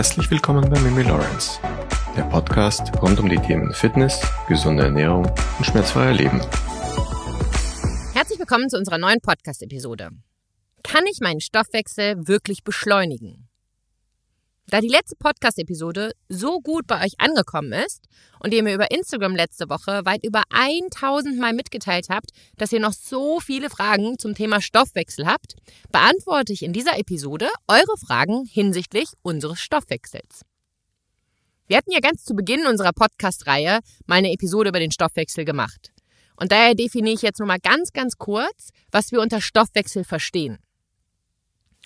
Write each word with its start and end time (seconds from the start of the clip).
Herzlich 0.00 0.30
willkommen 0.30 0.66
bei 0.70 0.80
Mimi 0.80 1.02
Lawrence, 1.02 1.60
der 2.16 2.22
Podcast 2.22 2.90
rund 3.02 3.20
um 3.20 3.28
die 3.28 3.36
Themen 3.36 3.74
Fitness, 3.74 4.18
gesunde 4.48 4.84
Ernährung 4.84 5.26
und 5.58 5.66
schmerzfreier 5.66 6.14
Leben. 6.14 6.40
Herzlich 8.14 8.38
willkommen 8.38 8.70
zu 8.70 8.78
unserer 8.78 8.96
neuen 8.96 9.20
Podcast-Episode. 9.20 10.08
Kann 10.82 11.04
ich 11.04 11.18
meinen 11.20 11.42
Stoffwechsel 11.42 12.26
wirklich 12.26 12.64
beschleunigen? 12.64 13.50
Da 14.68 14.80
die 14.80 14.88
letzte 14.88 15.16
Podcast-Episode 15.16 16.12
so 16.30 16.60
gut 16.60 16.86
bei 16.86 17.04
euch 17.04 17.12
angekommen 17.18 17.74
ist 17.74 18.08
und 18.40 18.52
ihr 18.52 18.62
mir 18.62 18.74
über 18.74 18.90
Instagram 18.90 19.36
letzte 19.36 19.68
Woche 19.68 20.04
weit 20.04 20.24
über 20.24 20.42
1000 20.50 21.38
Mal 21.38 21.52
mitgeteilt 21.52 22.08
habt, 22.08 22.30
dass 22.56 22.72
ihr 22.72 22.80
noch 22.80 22.92
so 22.92 23.38
viele 23.38 23.70
Fragen 23.70 24.18
zum 24.18 24.34
Thema 24.34 24.60
Stoffwechsel 24.60 25.26
habt, 25.26 25.54
beantworte 25.92 26.52
ich 26.52 26.62
in 26.62 26.72
dieser 26.72 26.98
Episode 26.98 27.48
eure 27.68 27.96
Fragen 28.04 28.44
hinsichtlich 28.44 29.08
unseres 29.22 29.60
Stoffwechsels. 29.60 30.42
Wir 31.68 31.76
hatten 31.76 31.92
ja 31.92 32.00
ganz 32.00 32.24
zu 32.24 32.34
Beginn 32.34 32.66
unserer 32.66 32.92
Podcast-Reihe 32.92 33.78
mal 34.06 34.16
eine 34.16 34.32
Episode 34.32 34.70
über 34.70 34.80
den 34.80 34.90
Stoffwechsel 34.90 35.44
gemacht. 35.44 35.92
Und 36.34 36.50
daher 36.50 36.74
definiere 36.74 37.14
ich 37.14 37.22
jetzt 37.22 37.38
nochmal 37.38 37.60
ganz, 37.60 37.92
ganz 37.92 38.16
kurz, 38.16 38.70
was 38.90 39.12
wir 39.12 39.20
unter 39.20 39.40
Stoffwechsel 39.40 40.02
verstehen. 40.04 40.58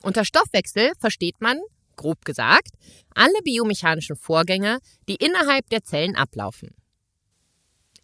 Unter 0.03 0.25
Stoffwechsel 0.25 0.93
versteht 0.99 1.41
man 1.41 1.61
grob 1.97 2.25
gesagt, 2.25 2.71
alle 3.15 3.41
biomechanischen 3.43 4.17
Vorgänge, 4.17 4.79
die 5.09 5.17
innerhalb 5.17 5.69
der 5.71 5.83
Zellen 5.83 6.17
ablaufen. 6.17 6.75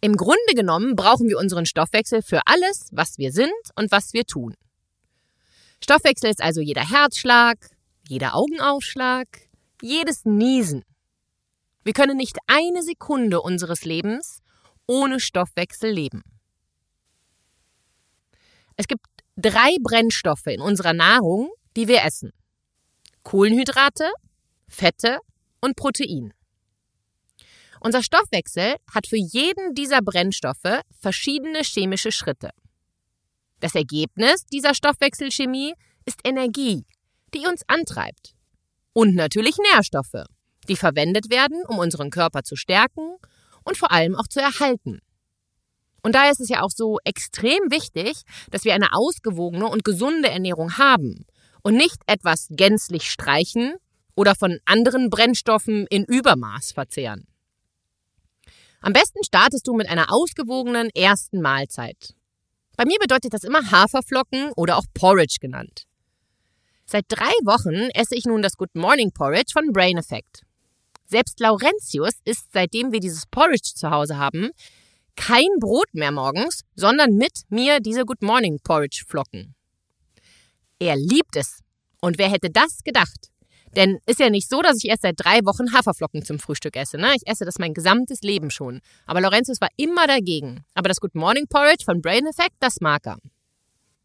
Im 0.01 0.17
Grunde 0.17 0.55
genommen 0.55 0.95
brauchen 0.95 1.27
wir 1.29 1.37
unseren 1.37 1.65
Stoffwechsel 1.65 2.23
für 2.23 2.41
alles, 2.45 2.89
was 2.91 3.17
wir 3.17 3.31
sind 3.31 3.51
und 3.75 3.91
was 3.91 4.13
wir 4.13 4.25
tun. 4.25 4.55
Stoffwechsel 5.83 6.29
ist 6.29 6.41
also 6.41 6.61
jeder 6.61 6.89
Herzschlag, 6.89 7.57
jeder 8.07 8.35
Augenaufschlag, 8.35 9.27
jedes 9.81 10.25
Niesen. 10.25 10.83
Wir 11.83 11.93
können 11.93 12.17
nicht 12.17 12.37
eine 12.47 12.83
Sekunde 12.83 13.41
unseres 13.41 13.85
Lebens 13.85 14.41
ohne 14.87 15.19
Stoffwechsel 15.19 15.91
leben. 15.91 16.23
Es 18.75 18.87
gibt 18.87 19.05
drei 19.35 19.75
Brennstoffe 19.81 20.47
in 20.47 20.61
unserer 20.61 20.93
Nahrung, 20.93 21.51
die 21.75 21.87
wir 21.87 22.03
essen. 22.03 22.31
Kohlenhydrate, 23.23 24.09
Fette 24.67 25.19
und 25.61 25.75
Protein. 25.75 26.33
Unser 27.79 28.03
Stoffwechsel 28.03 28.75
hat 28.93 29.07
für 29.07 29.17
jeden 29.17 29.73
dieser 29.73 30.01
Brennstoffe 30.01 30.81
verschiedene 30.99 31.61
chemische 31.61 32.11
Schritte. 32.11 32.49
Das 33.59 33.75
Ergebnis 33.75 34.45
dieser 34.45 34.73
Stoffwechselchemie 34.73 35.73
ist 36.05 36.19
Energie, 36.23 36.85
die 37.33 37.45
uns 37.47 37.61
antreibt. 37.67 38.33
Und 38.93 39.15
natürlich 39.15 39.55
Nährstoffe, 39.71 40.25
die 40.67 40.75
verwendet 40.75 41.29
werden, 41.29 41.63
um 41.67 41.77
unseren 41.77 42.09
Körper 42.09 42.43
zu 42.43 42.55
stärken 42.55 43.17
und 43.63 43.77
vor 43.77 43.91
allem 43.91 44.15
auch 44.15 44.27
zu 44.27 44.39
erhalten. 44.39 44.99
Und 46.03 46.15
daher 46.15 46.31
ist 46.31 46.41
es 46.41 46.49
ja 46.49 46.61
auch 46.61 46.71
so 46.71 46.97
extrem 47.03 47.69
wichtig, 47.69 48.23
dass 48.49 48.63
wir 48.63 48.73
eine 48.73 48.93
ausgewogene 48.93 49.67
und 49.67 49.83
gesunde 49.83 50.29
Ernährung 50.29 50.77
haben 50.79 51.25
und 51.63 51.75
nicht 51.75 51.97
etwas 52.07 52.47
gänzlich 52.49 53.09
streichen 53.09 53.75
oder 54.15 54.35
von 54.35 54.59
anderen 54.65 55.09
Brennstoffen 55.09 55.87
in 55.89 56.05
Übermaß 56.05 56.71
verzehren. 56.73 57.27
Am 58.81 58.93
besten 58.93 59.23
startest 59.23 59.67
du 59.67 59.73
mit 59.73 59.89
einer 59.89 60.11
ausgewogenen 60.11 60.89
ersten 60.89 61.41
Mahlzeit. 61.41 62.15
Bei 62.77 62.85
mir 62.85 62.97
bedeutet 62.99 63.33
das 63.33 63.43
immer 63.43 63.69
Haferflocken 63.69 64.51
oder 64.55 64.77
auch 64.77 64.85
Porridge 64.93 65.37
genannt. 65.39 65.85
Seit 66.85 67.05
drei 67.07 67.31
Wochen 67.43 67.89
esse 67.93 68.15
ich 68.15 68.25
nun 68.25 68.41
das 68.41 68.57
Good 68.57 68.75
Morning 68.75 69.11
Porridge 69.13 69.51
von 69.53 69.71
Brain 69.71 69.97
Effect. 69.97 70.41
Selbst 71.05 71.39
Laurentius 71.39 72.15
isst, 72.25 72.51
seitdem 72.51 72.91
wir 72.91 72.99
dieses 72.99 73.25
Porridge 73.27 73.73
zu 73.75 73.91
Hause 73.91 74.17
haben, 74.17 74.49
kein 75.15 75.47
Brot 75.59 75.93
mehr 75.93 76.11
morgens, 76.11 76.61
sondern 76.75 77.15
mit 77.15 77.43
mir 77.49 77.79
diese 77.81 78.05
Good 78.05 78.21
Morning 78.23 78.59
Porridge 78.63 79.03
Flocken. 79.07 79.55
Er 80.81 80.95
liebt 80.95 81.35
es. 81.35 81.59
Und 82.01 82.17
wer 82.17 82.27
hätte 82.31 82.49
das 82.49 82.83
gedacht? 82.83 83.29
Denn 83.75 83.99
ist 84.07 84.19
ja 84.19 84.31
nicht 84.31 84.49
so, 84.49 84.63
dass 84.63 84.77
ich 84.77 84.89
erst 84.89 85.03
seit 85.03 85.13
drei 85.15 85.45
Wochen 85.45 85.73
Haferflocken 85.73 86.25
zum 86.25 86.39
Frühstück 86.39 86.75
esse. 86.75 86.97
Ne? 86.97 87.13
Ich 87.15 87.27
esse 87.27 87.45
das 87.45 87.59
mein 87.59 87.75
gesamtes 87.75 88.21
Leben 88.21 88.49
schon. 88.49 88.81
Aber 89.05 89.21
Lorenzus 89.21 89.61
war 89.61 89.69
immer 89.77 90.07
dagegen. 90.07 90.65
Aber 90.73 90.89
das 90.89 90.99
Good 90.99 91.13
Morning 91.13 91.45
Porridge 91.47 91.85
von 91.85 92.01
Brain 92.01 92.25
Effect, 92.25 92.55
das 92.59 92.81
mag 92.81 93.05
er. 93.05 93.19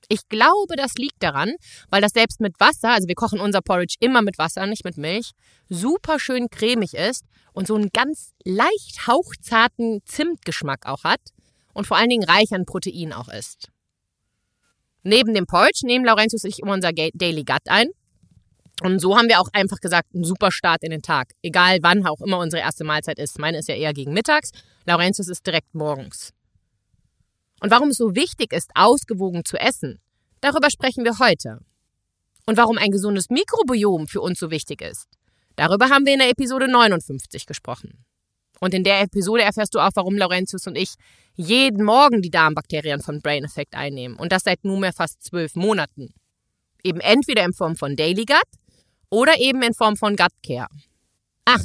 Ich 0.09 0.29
glaube, 0.29 0.77
das 0.77 0.97
liegt 0.97 1.23
daran, 1.23 1.55
weil 1.89 2.03
das 2.03 2.13
selbst 2.13 2.43
mit 2.43 2.61
Wasser, 2.61 2.91
also 2.91 3.09
wir 3.09 3.15
kochen 3.15 3.41
unser 3.41 3.63
Porridge 3.63 3.97
immer 4.01 4.21
mit 4.21 4.37
Wasser, 4.37 4.67
nicht 4.67 4.85
mit 4.85 4.99
Milch, 4.99 5.31
super 5.71 6.21
schön 6.21 6.51
cremig 6.51 6.93
ist 6.93 7.25
und 7.55 7.67
so 7.67 7.75
einen 7.75 7.89
ganz 7.89 8.33
leicht 8.45 9.07
hauchzarten 9.07 10.03
Zimtgeschmack 10.05 10.85
auch 10.85 11.05
hat 11.05 11.23
und 11.73 11.87
vor 11.87 11.97
allen 11.97 12.11
Dingen 12.11 12.25
reich 12.25 12.53
an 12.53 12.67
Protein 12.67 13.15
auch 13.15 13.29
ist. 13.29 13.71
Neben 15.07 15.35
dem 15.35 15.47
Porridge 15.47 15.87
nehmen 15.87 16.05
Laurentius 16.05 16.43
und 16.43 16.51
ich 16.51 16.59
immer 16.59 16.73
unser 16.73 16.91
Daily 16.93 17.45
Gut 17.45 17.63
ein. 17.67 17.91
Und 18.83 18.99
so 19.01 19.17
haben 19.17 19.29
wir 19.29 19.41
auch 19.41 19.49
einfach 19.53 19.79
gesagt, 19.79 20.13
ein 20.15 20.25
super 20.25 20.51
Start 20.51 20.83
in 20.83 20.91
den 20.91 21.01
Tag. 21.01 21.31
Egal 21.43 21.79
wann 21.83 22.05
auch 22.05 22.21
immer 22.21 22.39
unsere 22.39 22.61
erste 22.61 22.83
Mahlzeit 22.83 23.21
ist. 23.21 23.39
Meine 23.39 23.59
ist 23.59 23.69
ja 23.69 23.77
eher 23.77 23.95
gegen 23.95 24.13
mittags, 24.13 24.51
Laurentius 24.85 25.29
ist 25.29 25.47
direkt 25.47 25.75
morgens. 25.77 26.33
Und 27.61 27.71
warum 27.71 27.91
es 27.91 27.99
so 27.99 28.17
wichtig 28.17 28.53
ist, 28.53 28.73
ausgewogen 28.75 29.45
zu 29.45 29.57
essen, 29.57 30.01
darüber 30.41 30.71
sprechen 30.71 31.05
wir 31.05 31.21
heute. 31.21 31.61
Und 32.45 32.57
warum 32.57 32.77
ein 32.77 32.91
gesundes 32.91 33.31
Mikrobiom 33.31 34.09
für 34.09 34.21
uns 34.21 34.41
so 34.41 34.51
wichtig 34.51 34.83
ist, 34.83 35.07
darüber 35.55 35.89
haben 35.89 36.05
wir 36.05 36.15
in 36.15 36.19
der 36.19 36.31
Episode 36.31 36.67
59 36.67 37.47
gesprochen. 37.47 38.05
Und 38.61 38.75
in 38.75 38.85
der 38.85 39.03
Episode 39.03 39.43
erfährst 39.43 39.75
du 39.75 39.79
auch, 39.79 39.91
warum 39.95 40.17
Laurentius 40.17 40.67
und 40.67 40.77
ich 40.77 40.95
jeden 41.35 41.85
Morgen 41.85 42.23
die 42.23 42.31
Darmbakterien 42.31 43.01
von 43.01 43.21
Brain 43.21 43.45
Effect 43.45 43.75
einnehmen. 43.75 44.17
Und 44.17 44.33
das 44.33 44.45
seit 44.45 44.65
nunmehr 44.65 44.93
fast 44.93 45.23
zwölf 45.23 45.55
Monaten. 45.55 46.15
Eben 46.83 47.01
entweder 47.01 47.45
in 47.45 47.53
Form 47.53 47.77
von 47.77 47.97
Daily 47.97 48.25
Gut 48.25 48.43
oder 49.11 49.39
eben 49.39 49.63
in 49.63 49.75
Form 49.75 49.97
von 49.97 50.17
Gut 50.17 50.33
Care. 50.45 50.69
Ach, 51.45 51.63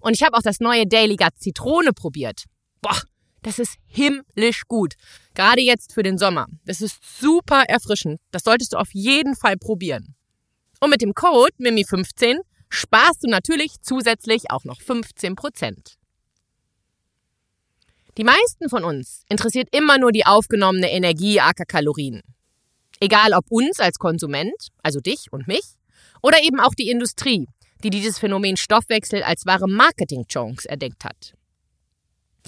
und 0.00 0.14
ich 0.14 0.22
habe 0.22 0.36
auch 0.36 0.42
das 0.42 0.60
neue 0.60 0.86
Daily 0.86 1.16
Gut 1.16 1.38
Zitrone 1.38 1.92
probiert. 1.92 2.44
Boah, 2.80 3.00
das 3.42 3.58
ist 3.58 3.76
himmlisch 3.86 4.62
gut. 4.66 4.94
Gerade 5.34 5.60
jetzt 5.60 5.92
für 5.92 6.02
den 6.02 6.18
Sommer. 6.18 6.46
Das 6.64 6.80
ist 6.80 6.98
super 7.20 7.64
erfrischend. 7.68 8.20
Das 8.30 8.42
solltest 8.42 8.72
du 8.72 8.76
auf 8.76 8.92
jeden 8.92 9.36
Fall 9.36 9.56
probieren. 9.56 10.14
Und 10.80 10.90
mit 10.90 11.00
dem 11.00 11.14
Code 11.14 11.54
MIMI15 11.60 12.38
sparst 12.68 13.22
du 13.22 13.28
natürlich 13.28 13.74
zusätzlich 13.82 14.50
auch 14.50 14.64
noch 14.64 14.80
15 14.80 15.36
Prozent. 15.36 15.96
Die 18.18 18.24
meisten 18.24 18.68
von 18.68 18.84
uns 18.84 19.24
interessiert 19.30 19.68
immer 19.74 19.96
nur 19.96 20.12
die 20.12 20.26
aufgenommene 20.26 20.90
Energie, 20.90 21.40
aka 21.40 21.64
Kalorien. 21.64 22.20
Egal 23.00 23.32
ob 23.32 23.46
uns 23.48 23.80
als 23.80 23.98
Konsument, 23.98 24.68
also 24.82 25.00
dich 25.00 25.32
und 25.32 25.48
mich, 25.48 25.76
oder 26.20 26.42
eben 26.42 26.60
auch 26.60 26.74
die 26.74 26.90
Industrie, 26.90 27.46
die 27.82 27.88
dieses 27.88 28.18
Phänomen 28.18 28.58
Stoffwechsel 28.58 29.22
als 29.22 29.46
wahre 29.46 29.66
Marketing-Chance 29.66 30.68
erdenkt 30.68 31.06
hat. 31.06 31.32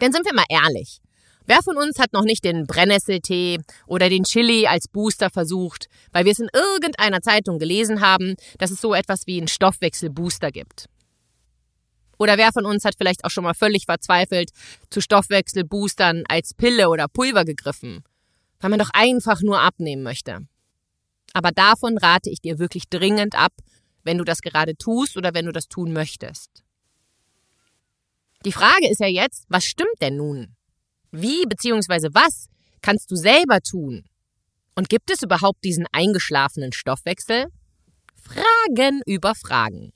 Denn 0.02 0.12
sind 0.12 0.26
wir 0.26 0.34
mal 0.34 0.44
ehrlich, 0.50 1.00
wer 1.46 1.62
von 1.62 1.78
uns 1.78 1.98
hat 1.98 2.12
noch 2.12 2.24
nicht 2.24 2.44
den 2.44 2.66
Brennnesseltee 2.66 3.58
oder 3.86 4.10
den 4.10 4.24
Chili 4.24 4.66
als 4.66 4.86
Booster 4.86 5.30
versucht, 5.30 5.86
weil 6.12 6.26
wir 6.26 6.32
es 6.32 6.40
in 6.40 6.50
irgendeiner 6.52 7.22
Zeitung 7.22 7.58
gelesen 7.58 8.02
haben, 8.02 8.34
dass 8.58 8.70
es 8.70 8.82
so 8.82 8.92
etwas 8.92 9.26
wie 9.26 9.38
einen 9.38 9.48
Stoffwechselbooster 9.48 10.50
gibt? 10.50 10.90
Oder 12.24 12.38
wer 12.38 12.54
von 12.54 12.64
uns 12.64 12.86
hat 12.86 12.94
vielleicht 12.96 13.22
auch 13.26 13.30
schon 13.30 13.44
mal 13.44 13.52
völlig 13.52 13.84
verzweifelt 13.84 14.48
zu 14.88 15.02
Stoffwechselboostern 15.02 16.24
als 16.26 16.54
Pille 16.54 16.88
oder 16.88 17.06
Pulver 17.06 17.44
gegriffen, 17.44 18.02
weil 18.60 18.70
man 18.70 18.78
doch 18.78 18.88
einfach 18.94 19.42
nur 19.42 19.60
abnehmen 19.60 20.02
möchte. 20.02 20.38
Aber 21.34 21.50
davon 21.50 21.98
rate 21.98 22.30
ich 22.30 22.40
dir 22.40 22.58
wirklich 22.58 22.88
dringend 22.88 23.34
ab, 23.34 23.52
wenn 24.04 24.16
du 24.16 24.24
das 24.24 24.40
gerade 24.40 24.74
tust 24.74 25.18
oder 25.18 25.34
wenn 25.34 25.44
du 25.44 25.52
das 25.52 25.68
tun 25.68 25.92
möchtest. 25.92 26.64
Die 28.46 28.52
Frage 28.52 28.88
ist 28.88 29.00
ja 29.00 29.06
jetzt, 29.06 29.44
was 29.50 29.66
stimmt 29.66 30.00
denn 30.00 30.16
nun? 30.16 30.56
Wie 31.10 31.44
bzw. 31.44 32.08
was 32.12 32.46
kannst 32.80 33.10
du 33.10 33.16
selber 33.16 33.60
tun? 33.60 34.02
Und 34.74 34.88
gibt 34.88 35.10
es 35.10 35.22
überhaupt 35.22 35.62
diesen 35.62 35.84
eingeschlafenen 35.92 36.72
Stoffwechsel? 36.72 37.48
Fragen 38.14 39.02
über 39.04 39.34
Fragen. 39.34 39.92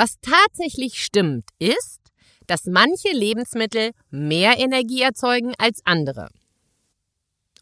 Was 0.00 0.14
tatsächlich 0.22 1.04
stimmt, 1.04 1.44
ist, 1.58 2.00
dass 2.46 2.64
manche 2.64 3.12
Lebensmittel 3.12 3.90
mehr 4.08 4.58
Energie 4.58 5.02
erzeugen 5.02 5.52
als 5.58 5.82
andere. 5.84 6.30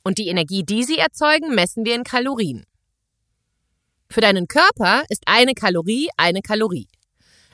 Und 0.05 0.19
die 0.19 0.29
Energie, 0.29 0.63
die 0.63 0.85
sie 0.85 0.99
erzeugen, 0.99 1.57
messen 1.57 1.85
wir 1.85 1.97
in 1.97 2.05
Kalorien. 2.05 2.65
Für 4.09 4.21
deinen 4.21 4.47
Körper 4.47 5.03
ist 5.09 5.25
eine 5.27 5.55
Kalorie 5.55 6.11
eine 6.17 6.41
Kalorie. 6.41 6.87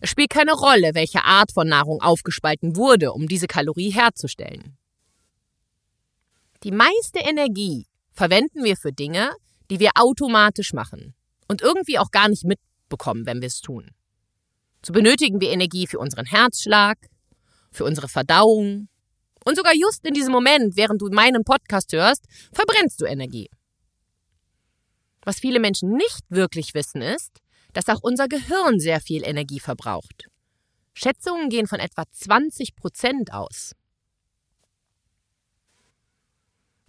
Es 0.02 0.10
spielt 0.10 0.28
keine 0.28 0.52
Rolle, 0.52 0.90
welche 0.92 1.25
Art 1.25 1.50
von 1.52 1.66
Nahrung 1.66 2.02
aufgespalten 2.02 2.76
wurde, 2.76 3.14
um 3.14 3.26
diese 3.26 3.46
Kalorie 3.46 3.88
herzustellen. 3.88 4.76
Die 6.62 6.72
meiste 6.72 7.20
Energie 7.20 7.86
verwenden 8.12 8.62
wir 8.64 8.76
für 8.76 8.92
Dinge, 8.92 9.31
die 9.70 9.81
wir 9.81 9.92
automatisch 9.94 10.75
machen 10.75 11.14
und 11.48 11.62
irgendwie 11.62 11.98
auch 11.98 12.10
gar 12.10 12.28
nicht 12.28 12.44
mitbekommen, 12.44 13.25
wenn 13.25 13.40
wir 13.40 13.48
es 13.48 13.62
tun. 13.62 13.90
So 14.84 14.92
benötigen 14.92 15.40
wir 15.40 15.50
Energie 15.50 15.86
für 15.86 15.98
unseren 15.98 16.26
Herzschlag, 16.26 16.98
für 17.70 17.84
unsere 17.84 18.08
Verdauung 18.08 18.88
und 19.44 19.56
sogar 19.56 19.75
just 19.75 20.06
in 20.06 20.14
diesem 20.14 20.32
Moment, 20.32 20.76
während 20.76 21.00
du 21.00 21.08
meinen 21.10 21.44
Podcast 21.44 21.92
hörst, 21.92 22.25
verbrennst 22.52 23.00
du 23.00 23.06
Energie. 23.06 23.48
Was 25.22 25.38
viele 25.38 25.58
Menschen 25.58 25.92
nicht 25.92 26.22
wirklich 26.28 26.75
wissen 26.75 27.00
ist, 27.00 27.40
dass 27.72 27.88
auch 27.88 28.00
unser 28.02 28.28
Gehirn 28.28 28.78
sehr 28.78 29.00
viel 29.00 29.25
Energie 29.25 29.60
verbraucht. 29.60 30.28
Schätzungen 30.92 31.48
gehen 31.48 31.66
von 31.66 31.81
etwa 31.81 32.04
20 32.10 32.76
Prozent 32.76 33.32
aus. 33.32 33.72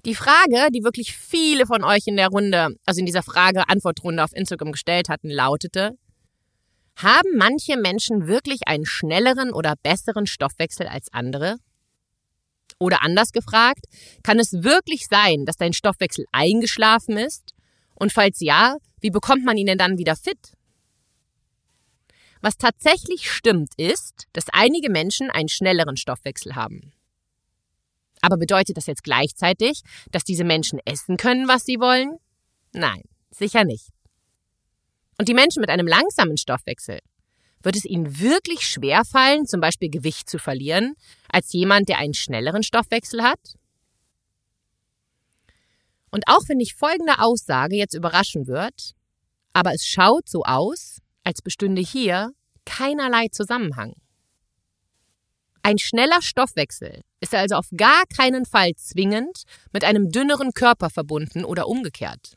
Die 0.06 0.16
Frage, 0.16 0.70
die 0.72 0.84
wirklich 0.84 1.18
viele 1.18 1.66
von 1.66 1.84
euch 1.84 2.04
in 2.06 2.18
der 2.18 2.28
Runde, 2.28 2.76
also 2.86 3.00
in 3.00 3.08
dieser 3.08 3.24
Frage-Antwort-Runde 3.24 4.24
auf 4.24 4.34
Instagram 4.34 4.74
gestellt 4.74 5.10
hatten, 5.10 5.30
lautete, 5.30 5.98
haben 6.96 7.38
manche 7.38 7.78
Menschen 7.78 8.28
wirklich 8.28 8.68
einen 8.68 8.86
schnelleren 8.86 9.52
oder 9.52 9.76
besseren 9.82 10.28
Stoffwechsel 10.28 10.88
als 10.88 11.12
andere? 11.12 11.58
Oder 12.80 13.04
anders 13.04 13.32
gefragt, 13.32 13.86
kann 14.24 14.40
es 14.40 14.52
wirklich 14.64 15.08
sein, 15.08 15.46
dass 15.46 15.58
dein 15.58 15.74
Stoffwechsel 15.74 16.26
eingeschlafen 16.32 17.18
ist? 17.18 17.54
Und 17.96 18.12
falls 18.12 18.40
ja, 18.40 18.78
wie 19.00 19.12
bekommt 19.12 19.46
man 19.46 19.58
ihn 19.58 19.68
denn 19.68 19.78
dann 19.78 19.98
wieder 19.98 20.16
fit? 20.16 20.54
Was 22.42 22.58
tatsächlich 22.58 23.32
stimmt, 23.32 23.74
ist, 23.78 24.28
dass 24.34 24.50
einige 24.52 24.92
Menschen 24.92 25.32
einen 25.32 25.50
schnelleren 25.50 25.98
Stoffwechsel 25.98 26.56
haben. 26.56 26.94
Aber 28.22 28.38
bedeutet 28.38 28.78
das 28.78 28.88
jetzt 28.88 29.04
gleichzeitig, 29.04 29.82
dass 30.12 30.24
diese 30.24 30.44
Menschen 30.44 30.80
essen 30.86 31.18
können, 31.18 31.48
was 31.48 31.64
sie 31.66 31.80
wollen? 31.80 32.18
Nein, 32.74 33.04
sicher 33.32 33.64
nicht. 33.64 33.95
Und 35.18 35.30
die 35.30 35.34
Menschen 35.34 35.62
mit 35.62 35.70
einem 35.70 35.88
langsamen 35.88 36.38
Stoffwechsel, 36.38 37.00
wird 37.66 37.76
es 37.76 37.86
ihnen 37.86 38.20
wirklich 38.20 38.62
schwer 38.62 39.04
fallen, 39.04 39.46
zum 39.46 39.60
Beispiel 39.60 39.90
Gewicht 39.90 40.30
zu 40.30 40.38
verlieren, 40.38 40.94
als 41.30 41.52
jemand, 41.52 41.90
der 41.90 41.98
einen 41.98 42.14
schnelleren 42.14 42.64
Stoffwechsel 42.64 43.24
hat? 43.24 43.40
Und 46.12 46.28
auch 46.28 46.44
wenn 46.48 46.60
dich 46.60 46.76
folgende 46.76 47.20
Aussage 47.20 47.76
jetzt 47.76 47.96
überraschen 47.96 48.48
wird, 48.48 48.92
aber 49.52 49.74
es 49.74 49.86
schaut 49.86 50.30
so 50.30 50.44
aus, 50.44 51.00
als 51.24 51.42
bestünde 51.42 51.82
hier 51.82 52.32
keinerlei 52.66 53.28
Zusammenhang. 53.32 53.94
Ein 55.64 55.80
schneller 55.80 56.22
Stoffwechsel 56.22 57.02
ist 57.20 57.34
also 57.34 57.56
auf 57.56 57.68
gar 57.76 58.04
keinen 58.16 58.46
Fall 58.46 58.74
zwingend 58.76 59.44
mit 59.72 59.84
einem 59.84 60.10
dünneren 60.12 60.52
Körper 60.52 60.92
verbunden 60.92 61.44
oder 61.44 61.68
umgekehrt. 61.68 62.36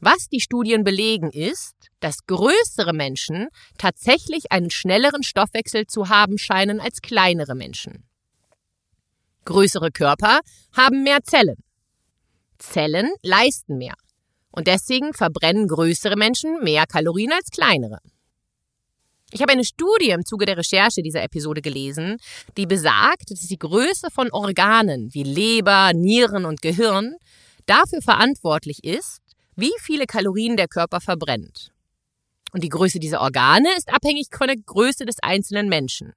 Was 0.00 0.28
die 0.28 0.40
Studien 0.40 0.84
belegen 0.84 1.30
ist, 1.30 1.74
dass 2.00 2.24
größere 2.26 2.92
Menschen 2.92 3.48
tatsächlich 3.78 4.52
einen 4.52 4.70
schnelleren 4.70 5.22
Stoffwechsel 5.22 5.86
zu 5.86 6.08
haben 6.08 6.38
scheinen 6.38 6.80
als 6.80 7.02
kleinere 7.02 7.54
Menschen. 7.54 8.04
Größere 9.44 9.90
Körper 9.90 10.40
haben 10.76 11.02
mehr 11.02 11.22
Zellen. 11.24 11.56
Zellen 12.58 13.10
leisten 13.22 13.76
mehr. 13.78 13.94
Und 14.50 14.66
deswegen 14.66 15.14
verbrennen 15.14 15.68
größere 15.68 16.16
Menschen 16.16 16.62
mehr 16.62 16.86
Kalorien 16.86 17.32
als 17.32 17.50
kleinere. 17.50 17.98
Ich 19.30 19.42
habe 19.42 19.52
eine 19.52 19.64
Studie 19.64 20.10
im 20.10 20.24
Zuge 20.24 20.46
der 20.46 20.56
Recherche 20.56 21.02
dieser 21.02 21.22
Episode 21.22 21.60
gelesen, 21.60 22.16
die 22.56 22.66
besagt, 22.66 23.30
dass 23.30 23.40
die 23.40 23.58
Größe 23.58 24.10
von 24.10 24.30
Organen 24.32 25.12
wie 25.12 25.22
Leber, 25.22 25.92
Nieren 25.92 26.46
und 26.46 26.62
Gehirn 26.62 27.14
dafür 27.66 28.00
verantwortlich 28.00 28.84
ist, 28.84 29.20
wie 29.58 29.72
viele 29.80 30.06
Kalorien 30.06 30.56
der 30.56 30.68
Körper 30.68 31.00
verbrennt. 31.00 31.72
Und 32.52 32.62
die 32.62 32.68
Größe 32.68 33.00
dieser 33.00 33.20
Organe 33.20 33.68
ist 33.76 33.92
abhängig 33.92 34.28
von 34.32 34.46
der 34.46 34.56
Größe 34.56 35.04
des 35.04 35.16
einzelnen 35.20 35.68
Menschen. 35.68 36.12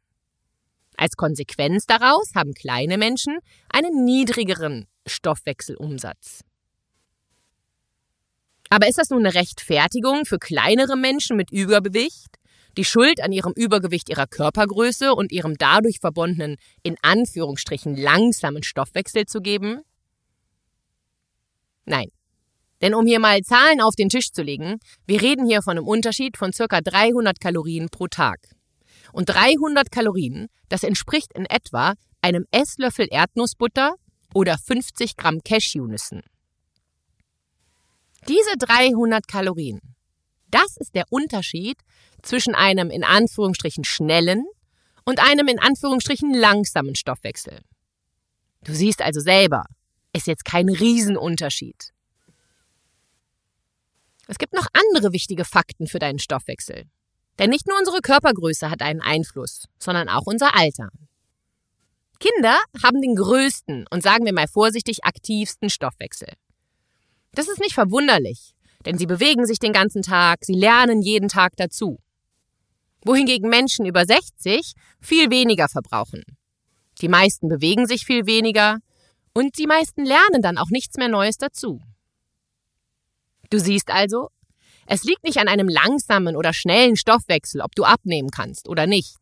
Als 0.95 1.15
Konsequenz 1.15 1.87
daraus 1.87 2.35
haben 2.35 2.53
kleine 2.53 2.99
Menschen 2.99 3.39
einen 3.69 4.05
niedrigeren 4.05 4.85
Stoffwechselumsatz. 5.07 6.41
Aber 8.69 8.87
ist 8.87 8.99
das 8.99 9.09
nun 9.09 9.25
eine 9.25 9.33
Rechtfertigung 9.33 10.25
für 10.25 10.37
kleinere 10.37 10.95
Menschen 10.95 11.35
mit 11.35 11.51
Übergewicht, 11.51 12.37
die 12.77 12.85
Schuld 12.85 13.21
an 13.21 13.31
ihrem 13.31 13.53
Übergewicht 13.53 14.07
ihrer 14.09 14.27
Körpergröße 14.27 15.15
und 15.15 15.31
ihrem 15.31 15.57
dadurch 15.57 15.97
verbundenen, 15.99 16.57
in 16.83 16.95
Anführungsstrichen 17.01 17.97
langsamen 17.97 18.61
Stoffwechsel 18.61 19.25
zu 19.25 19.41
geben? 19.41 19.81
Nein. 21.85 22.11
Denn 22.81 22.93
um 22.95 23.05
hier 23.05 23.19
mal 23.19 23.41
Zahlen 23.41 23.79
auf 23.81 23.95
den 23.95 24.09
Tisch 24.09 24.31
zu 24.31 24.41
legen, 24.41 24.79
wir 25.05 25.21
reden 25.21 25.45
hier 25.45 25.61
von 25.61 25.77
einem 25.77 25.87
Unterschied 25.87 26.37
von 26.37 26.51
circa 26.51 26.81
300 26.81 27.39
Kalorien 27.39 27.89
pro 27.89 28.07
Tag. 28.07 28.39
Und 29.13 29.25
300 29.25 29.91
Kalorien, 29.91 30.47
das 30.69 30.83
entspricht 30.83 31.33
in 31.33 31.45
etwa 31.45 31.93
einem 32.21 32.45
Esslöffel 32.51 33.07
Erdnussbutter 33.09 33.95
oder 34.33 34.57
50 34.57 35.17
Gramm 35.17 35.41
Cashewnüssen. 35.43 36.21
Diese 38.27 38.57
300 38.57 39.27
Kalorien, 39.27 39.81
das 40.49 40.77
ist 40.77 40.95
der 40.95 41.05
Unterschied 41.09 41.77
zwischen 42.21 42.55
einem 42.55 42.89
in 42.89 43.03
Anführungsstrichen 43.03 43.83
schnellen 43.83 44.45
und 45.05 45.19
einem 45.19 45.47
in 45.47 45.59
Anführungsstrichen 45.59 46.33
langsamen 46.33 46.95
Stoffwechsel. 46.95 47.59
Du 48.63 48.73
siehst 48.73 49.01
also 49.01 49.19
selber, 49.19 49.65
ist 50.13 50.27
jetzt 50.27 50.45
kein 50.45 50.69
Riesenunterschied. 50.69 51.93
Es 54.31 54.37
gibt 54.37 54.53
noch 54.53 54.67
andere 54.71 55.11
wichtige 55.11 55.43
Fakten 55.43 55.87
für 55.87 55.99
deinen 55.99 56.17
Stoffwechsel. 56.17 56.85
Denn 57.37 57.49
nicht 57.49 57.67
nur 57.67 57.77
unsere 57.77 57.99
Körpergröße 57.99 58.71
hat 58.71 58.81
einen 58.81 59.01
Einfluss, 59.01 59.65
sondern 59.77 60.07
auch 60.07 60.25
unser 60.25 60.55
Alter. 60.55 60.87
Kinder 62.17 62.57
haben 62.81 63.01
den 63.01 63.17
größten 63.17 63.87
und 63.91 64.01
sagen 64.01 64.23
wir 64.23 64.31
mal 64.31 64.47
vorsichtig 64.47 65.03
aktivsten 65.03 65.69
Stoffwechsel. 65.69 66.29
Das 67.33 67.49
ist 67.49 67.59
nicht 67.59 67.73
verwunderlich, 67.73 68.53
denn 68.85 68.97
sie 68.97 69.05
bewegen 69.05 69.45
sich 69.45 69.59
den 69.59 69.73
ganzen 69.73 70.01
Tag, 70.01 70.45
sie 70.45 70.55
lernen 70.55 71.01
jeden 71.01 71.27
Tag 71.27 71.57
dazu. 71.57 71.99
Wohingegen 73.03 73.49
Menschen 73.49 73.85
über 73.85 74.05
60 74.05 74.75
viel 75.01 75.29
weniger 75.29 75.67
verbrauchen. 75.67 76.23
Die 77.01 77.09
meisten 77.09 77.49
bewegen 77.49 77.85
sich 77.85 78.05
viel 78.05 78.25
weniger 78.25 78.77
und 79.33 79.57
die 79.57 79.67
meisten 79.67 80.05
lernen 80.05 80.41
dann 80.41 80.57
auch 80.57 80.69
nichts 80.69 80.95
mehr 80.95 81.09
Neues 81.09 81.35
dazu. 81.35 81.81
Du 83.51 83.59
siehst 83.59 83.91
also, 83.91 84.29
es 84.87 85.03
liegt 85.03 85.23
nicht 85.23 85.37
an 85.37 85.47
einem 85.47 85.67
langsamen 85.67 86.35
oder 86.35 86.53
schnellen 86.53 86.95
Stoffwechsel, 86.95 87.61
ob 87.61 87.75
du 87.75 87.83
abnehmen 87.83 88.29
kannst 88.29 88.67
oder 88.67 88.87
nicht. 88.87 89.17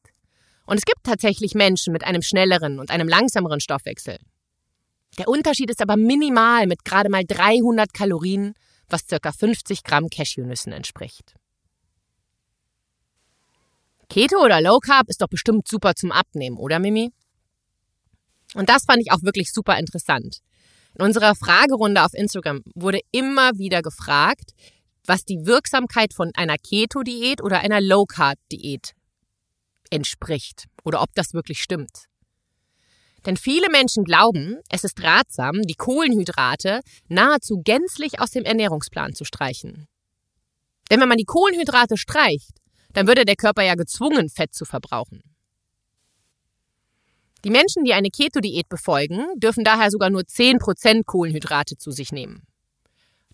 Und 0.65 0.77
es 0.77 0.85
gibt 0.85 1.03
tatsächlich 1.03 1.55
Menschen 1.55 1.91
mit 1.91 2.03
einem 2.03 2.21
schnelleren 2.21 2.79
und 2.79 2.91
einem 2.91 3.07
langsameren 3.07 3.59
Stoffwechsel. 3.59 4.17
Der 5.17 5.27
Unterschied 5.27 5.71
ist 5.71 5.81
aber 5.81 5.97
minimal 5.97 6.67
mit 6.67 6.85
gerade 6.85 7.09
mal 7.09 7.25
300 7.25 7.91
Kalorien, 7.91 8.53
was 8.87 9.07
ca. 9.07 9.31
50 9.31 9.83
Gramm 9.83 10.09
Cashewnüssen 10.09 10.71
entspricht. 10.71 11.33
Keto 14.09 14.43
oder 14.43 14.61
Low 14.61 14.79
Carb 14.79 15.09
ist 15.09 15.21
doch 15.21 15.27
bestimmt 15.27 15.67
super 15.67 15.95
zum 15.95 16.11
Abnehmen, 16.11 16.57
oder 16.57 16.79
Mimi? 16.79 17.11
Und 18.53 18.69
das 18.69 18.85
fand 18.85 19.01
ich 19.01 19.11
auch 19.11 19.23
wirklich 19.23 19.51
super 19.51 19.77
interessant. 19.77 20.39
In 20.95 21.05
unserer 21.05 21.35
Fragerunde 21.35 22.03
auf 22.03 22.13
Instagram 22.13 22.61
wurde 22.75 22.99
immer 23.11 23.51
wieder 23.57 23.81
gefragt, 23.81 24.51
was 25.05 25.25
die 25.25 25.45
Wirksamkeit 25.45 26.13
von 26.13 26.31
einer 26.35 26.57
Keto-Diät 26.57 27.41
oder 27.41 27.59
einer 27.59 27.81
Low 27.81 28.05
Carb-Diät 28.05 28.93
entspricht 29.89 30.65
oder 30.83 31.01
ob 31.01 31.09
das 31.15 31.33
wirklich 31.33 31.61
stimmt. 31.61 32.05
Denn 33.25 33.37
viele 33.37 33.69
Menschen 33.69 34.03
glauben, 34.03 34.59
es 34.69 34.83
ist 34.83 35.01
ratsam, 35.03 35.61
die 35.63 35.75
Kohlenhydrate 35.75 36.81
nahezu 37.07 37.61
gänzlich 37.63 38.21
aus 38.21 38.31
dem 38.31 38.45
Ernährungsplan 38.45 39.13
zu 39.13 39.25
streichen. 39.25 39.87
Denn 40.89 41.01
wenn 41.01 41.09
man 41.09 41.17
die 41.17 41.25
Kohlenhydrate 41.25 41.97
streicht, 41.97 42.51
dann 42.93 43.07
würde 43.07 43.25
der 43.25 43.35
Körper 43.35 43.63
ja 43.63 43.75
gezwungen, 43.75 44.29
Fett 44.29 44.53
zu 44.53 44.65
verbrauchen. 44.65 45.21
Die 47.43 47.49
Menschen, 47.49 47.85
die 47.85 47.93
eine 47.93 48.09
Keto-Diät 48.09 48.67
befolgen, 48.67 49.25
dürfen 49.37 49.63
daher 49.63 49.91
sogar 49.91 50.09
nur 50.09 50.21
10% 50.21 51.05
Kohlenhydrate 51.05 51.77
zu 51.77 51.91
sich 51.91 52.11
nehmen. 52.11 52.43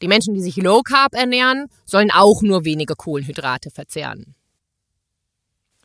Die 0.02 0.08
Menschen, 0.08 0.34
die 0.34 0.42
sich 0.42 0.58
Low 0.58 0.82
Carb 0.82 1.14
ernähren, 1.14 1.68
sollen 1.86 2.12
auch 2.12 2.42
nur 2.42 2.66
wenige 2.66 2.96
Kohlenhydrate 2.96 3.72
verzehren. 3.72 4.36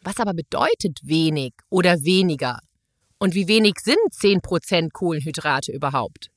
Was 0.02 0.18
aber 0.18 0.34
bedeutet 0.34 0.98
wenig 1.02 1.52
oder 1.68 2.02
weniger? 2.02 2.60
Und 3.18 3.34
wie 3.34 3.48
wenig 3.48 3.74
sind 3.82 3.98
10% 4.12 4.90
Kohlenhydrate 4.92 5.72
überhaupt? 5.72 6.30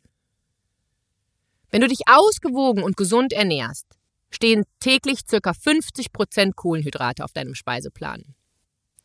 Wenn 1.71 1.81
du 1.81 1.87
dich 1.87 2.01
ausgewogen 2.05 2.83
und 2.83 2.97
gesund 2.97 3.33
ernährst, 3.33 3.87
stehen 4.29 4.63
täglich 4.79 5.25
ca. 5.25 5.51
50% 5.51 6.53
Kohlenhydrate 6.55 7.23
auf 7.23 7.31
deinem 7.31 7.55
Speiseplan. 7.55 8.35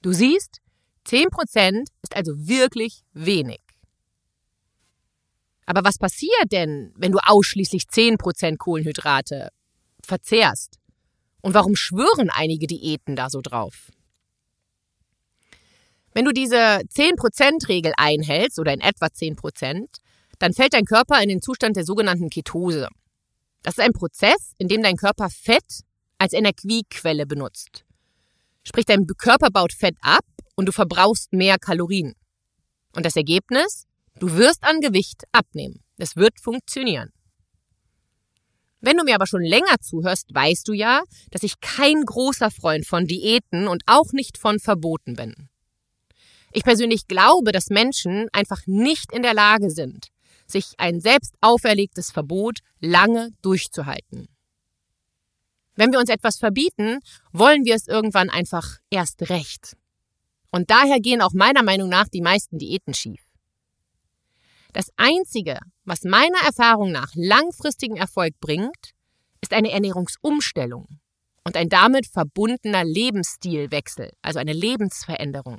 Du 0.03 0.13
siehst, 0.13 0.61
10% 1.09 1.87
ist 2.03 2.15
also 2.15 2.33
wirklich 2.37 3.03
wenig. 3.13 3.61
Aber 5.65 5.85
was 5.85 5.99
passiert 5.99 6.53
denn, 6.53 6.93
wenn 6.97 7.13
du 7.13 7.19
ausschließlich 7.19 7.85
10% 7.85 8.57
Kohlenhydrate 8.57 9.49
verzehrst? 10.03 10.79
Und 11.41 11.55
warum 11.55 11.77
schwören 11.77 12.31
einige 12.31 12.67
Diäten 12.67 13.17
da 13.17 13.31
so 13.31 13.41
drauf? 13.41 13.91
Wenn 16.15 16.25
du 16.25 16.33
diese 16.33 16.57
10%-Regel 16.57 17.93
einhältst 17.97 18.59
oder 18.59 18.73
in 18.73 18.81
etwa 18.81 19.07
10%, 19.07 19.87
dann 20.39 20.53
fällt 20.53 20.75
dein 20.75 20.85
Körper 20.85 21.23
in 21.23 21.29
den 21.29 21.43
Zustand 21.43 21.77
der 21.77 21.85
sogenannten 21.85 22.31
Ketose. 22.31 22.89
Das 23.63 23.79
ist 23.79 23.85
ein 23.85 23.93
Prozess, 23.93 24.53
in 24.59 24.69
dem 24.69 24.83
dein 24.83 24.97
Körper 24.97 25.29
Fett 25.31 25.83
als 26.19 26.33
Energiequelle 26.33 27.27
benutzt. 27.27 27.85
Sprich, 28.65 28.85
dein 28.85 29.07
Körper 29.07 29.51
baut 29.51 29.73
Fett 29.73 29.97
ab 30.01 30.25
und 30.59 30.67
du 30.67 30.73
verbrauchst 30.73 31.33
mehr 31.33 31.57
Kalorien. 31.57 32.15
Und 32.97 33.07
das 33.07 33.15
Ergebnis? 33.15 33.87
Du 34.19 34.37
wirst 34.37 34.65
an 34.65 34.81
Gewicht 34.81 35.23
abnehmen. 35.31 35.85
Es 35.99 36.17
wird 36.17 36.41
funktionieren. 36.41 37.13
Wenn 38.81 38.97
du 38.97 39.05
mir 39.05 39.15
aber 39.15 39.29
schon 39.29 39.43
länger 39.43 39.79
zuhörst, 39.81 40.35
weißt 40.35 40.67
du 40.67 40.73
ja, 40.73 41.03
dass 41.31 41.45
ich 41.45 41.61
kein 41.61 42.03
großer 42.05 42.51
Freund 42.51 42.87
von 42.87 43.07
Diäten 43.07 43.69
und 43.69 43.85
auch 43.87 44.13
nicht 44.13 44.37
von 44.37 44.59
Verboten 44.59 45.15
bin. 45.15 45.49
Ich 46.51 46.65
persönlich 46.65 47.07
glaube, 47.07 47.53
dass 47.53 47.69
Menschen 47.69 48.27
einfach 48.33 48.63
nicht 48.67 49.13
in 49.13 49.23
der 49.23 49.35
Lage 49.35 49.71
sind, 49.71 50.09
sich 50.49 50.73
ein 50.79 51.01
selbst 51.01 51.37
auferlegtes 51.41 52.11
Verbot 52.11 52.59
lange 52.81 53.31
durchzuhalten. 53.43 54.27
Wenn 55.77 55.93
wir 55.93 56.01
uns 56.01 56.11
etwas 56.11 56.37
verbieten, 56.37 56.99
wollen 57.31 57.65
wir 57.65 57.77
es 57.77 57.87
irgendwann 57.87 58.29
einfach 58.29 58.79
erst 58.91 59.31
recht. 59.31 59.77
Und 60.51 60.71
daher 60.71 61.01
gehen 61.01 61.21
auch 61.21 61.33
meiner 61.33 61.63
Meinung 61.63 61.89
nach 61.89 62.09
die 62.09 62.23
meisten 62.23 62.59
Diäten 62.59 62.95
schief. 62.95 63.23
Das 64.73 64.91
Einzige, 64.97 65.59
was 65.85 66.05
meiner 66.05 66.39
Erfahrung 66.45 66.93
nach 66.93 67.13
langfristigen 67.15 67.97
Erfolg 67.97 68.39
bringt, 68.41 68.93
ist 69.41 69.53
eine 69.53 69.71
Ernährungsumstellung 69.71 71.01
und 71.45 71.57
ein 71.57 71.69
damit 71.69 72.07
verbundener 72.07 72.85
Lebensstilwechsel, 72.85 74.13
also 74.23 74.39
eine 74.39 74.53
Lebensveränderung. 74.53 75.59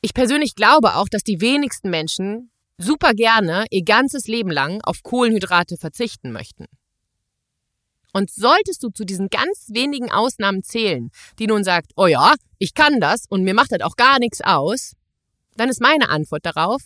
Ich 0.00 0.14
persönlich 0.14 0.56
glaube 0.56 0.96
auch, 0.96 1.08
dass 1.08 1.22
die 1.22 1.40
wenigsten 1.40 1.90
Menschen 1.90 2.50
super 2.76 3.14
gerne 3.14 3.66
ihr 3.70 3.84
ganzes 3.84 4.26
Leben 4.26 4.50
lang 4.50 4.80
auf 4.82 5.02
Kohlenhydrate 5.04 5.76
verzichten 5.76 6.32
möchten. 6.32 6.66
Und 8.12 8.30
solltest 8.30 8.82
du 8.82 8.90
zu 8.90 9.04
diesen 9.04 9.28
ganz 9.28 9.68
wenigen 9.70 10.10
Ausnahmen 10.10 10.62
zählen, 10.62 11.10
die 11.38 11.46
nun 11.46 11.64
sagt, 11.64 11.92
oh 11.96 12.06
ja, 12.06 12.34
ich 12.58 12.74
kann 12.74 13.00
das 13.00 13.24
und 13.28 13.42
mir 13.42 13.54
macht 13.54 13.72
das 13.72 13.80
auch 13.80 13.96
gar 13.96 14.18
nichts 14.18 14.40
aus, 14.42 14.94
dann 15.56 15.68
ist 15.68 15.80
meine 15.80 16.08
Antwort 16.10 16.44
darauf, 16.44 16.82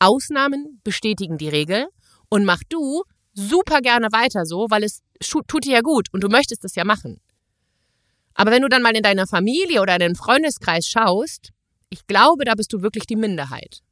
Ausnahmen 0.00 0.80
bestätigen 0.82 1.38
die 1.38 1.48
Regel 1.48 1.86
und 2.28 2.44
mach 2.44 2.62
du 2.68 3.02
super 3.32 3.80
gerne 3.80 4.08
weiter 4.12 4.44
so, 4.44 4.66
weil 4.70 4.82
es 4.82 5.02
tut 5.20 5.64
dir 5.64 5.74
ja 5.74 5.80
gut 5.82 6.08
und 6.12 6.22
du 6.22 6.28
möchtest 6.28 6.64
es 6.64 6.74
ja 6.74 6.84
machen. 6.84 7.20
Aber 8.34 8.50
wenn 8.50 8.62
du 8.62 8.68
dann 8.68 8.82
mal 8.82 8.96
in 8.96 9.02
deiner 9.02 9.26
Familie 9.26 9.82
oder 9.82 9.94
in 9.94 10.00
den 10.00 10.16
Freundeskreis 10.16 10.86
schaust, 10.86 11.50
ich 11.90 12.06
glaube, 12.06 12.44
da 12.44 12.54
bist 12.54 12.72
du 12.72 12.82
wirklich 12.82 13.06
die 13.06 13.16
Minderheit. 13.16 13.82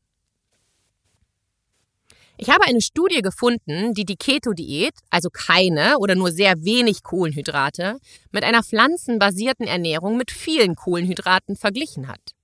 Ich 2.40 2.50
habe 2.50 2.64
eine 2.66 2.80
Studie 2.80 3.21
gefunden, 3.21 3.95
die 3.95 4.04
die 4.04 4.14
Keto-Diät, 4.14 4.95
also 5.11 5.28
keine 5.28 5.99
oder 5.99 6.14
nur 6.14 6.30
sehr 6.30 6.62
wenig 6.62 7.02
Kohlenhydrate, 7.02 7.99
mit 8.30 8.45
einer 8.45 8.62
pflanzenbasierten 8.62 9.66
Ernährung 9.66 10.16
mit 10.16 10.30
vielen 10.30 10.76
Kohlenhydraten 10.76 11.57
verglichen 11.57 12.07
hat. 12.07 12.37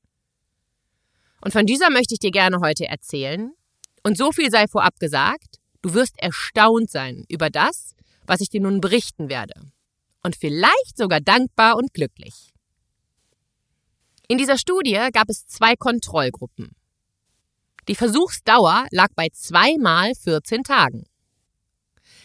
Und 1.40 1.52
von 1.52 1.64
dieser 1.64 1.90
möchte 1.90 2.14
ich 2.14 2.18
dir 2.18 2.32
gerne 2.32 2.58
heute 2.58 2.86
erzählen. 2.86 3.52
Und 4.02 4.18
so 4.18 4.32
viel 4.32 4.50
sei 4.50 4.66
vorab 4.66 4.98
gesagt, 4.98 5.60
du 5.82 5.94
wirst 5.94 6.18
erstaunt 6.18 6.90
sein 6.90 7.24
über 7.28 7.48
das, 7.48 7.94
was 8.26 8.40
ich 8.40 8.48
dir 8.48 8.60
nun 8.60 8.80
berichten 8.80 9.28
werde. 9.28 9.54
Und 10.24 10.34
vielleicht 10.34 10.98
sogar 10.98 11.20
dankbar 11.20 11.76
und 11.76 11.94
glücklich. 11.94 12.52
In 14.26 14.38
dieser 14.38 14.58
Studie 14.58 15.08
gab 15.12 15.28
es 15.28 15.46
zwei 15.46 15.76
Kontrollgruppen. 15.76 16.74
Die 17.88 17.94
Versuchsdauer 17.94 18.86
lag 18.90 19.08
bei 19.14 19.28
zweimal 19.32 20.14
14 20.14 20.62
Tagen. 20.62 21.04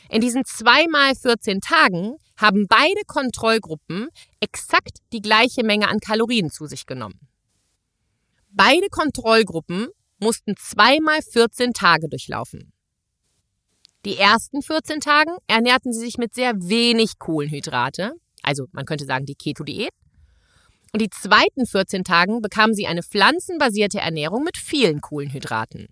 In 0.10 0.22
diesen 0.22 0.46
zweimal 0.46 1.16
14 1.16 1.60
Tagen 1.60 2.16
haben 2.38 2.68
beide 2.68 3.01
Kontrollgruppen 3.06 4.08
exakt 4.39 5.00
die 5.12 5.22
gleiche 5.22 5.63
Menge 5.63 5.88
an 5.88 6.00
Kalorien 6.00 6.50
zu 6.50 6.66
sich 6.66 6.86
genommen. 6.86 7.20
Beide 8.50 8.88
Kontrollgruppen 8.89 9.89
mussten 10.20 10.56
zweimal 10.58 11.22
14 11.22 11.74
Tage 11.74 12.10
durchlaufen. 12.10 12.74
Die 14.06 14.18
ersten 14.18 14.62
14 14.62 15.01
Tagen 15.01 15.36
ernährten 15.48 15.92
sie 15.92 16.00
sich 16.00 16.18
mit 16.18 16.34
sehr 16.34 16.54
wenig 16.56 17.20
Kohlenhydrate, 17.20 18.13
also 18.42 18.66
man 18.72 18.86
könnte 18.86 19.06
sagen 19.06 19.25
die 19.25 19.36
Keto-Diät. 19.36 19.92
Und 20.91 21.01
die 21.01 21.10
zweiten 21.10 21.65
14 21.65 22.03
Tagen 22.03 22.41
bekamen 22.41 22.74
sie 22.74 22.88
eine 22.88 23.03
pflanzenbasierte 23.03 24.00
Ernährung 24.00 24.43
mit 24.43 24.58
vielen 24.58 25.01
Kohlenhydraten. 25.01 25.88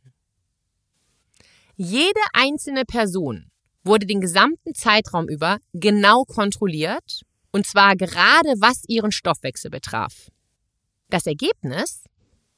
Jede 1.75 2.20
einzelne 2.34 2.86
Person 2.86 3.51
wurde 3.84 4.08
den 4.08 4.22
gesamten 4.22 4.74
Zeitraum 4.74 5.30
über 5.30 5.60
genau 5.74 6.24
kontrolliert, 6.24 7.22
und 7.51 7.66
zwar 7.66 7.96
gerade 7.96 8.50
was 8.60 8.84
ihren 8.88 9.12
Stoffwechsel 9.12 9.70
betraf. 9.70 10.30
Das 11.10 11.25
Ergebnis? 11.25 12.04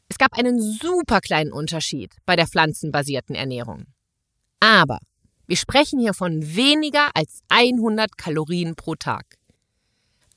Es 0.08 0.18
gab 0.18 0.34
einen 0.34 0.60
super 0.60 1.22
kleinen 1.22 1.52
Unterschied 1.52 2.16
bei 2.26 2.36
der 2.36 2.48
pflanzenbasierten 2.48 3.36
Ernährung. 3.36 3.86
Aber 4.60 5.00
wir 5.46 5.58
sprechen 5.58 6.00
hier 6.00 6.14
von 6.14 6.56
weniger 6.56 7.10
als 7.14 7.42
100 7.50 8.18
Kalorien 8.18 8.76
pro 8.76 8.96
Tag. 8.96 9.39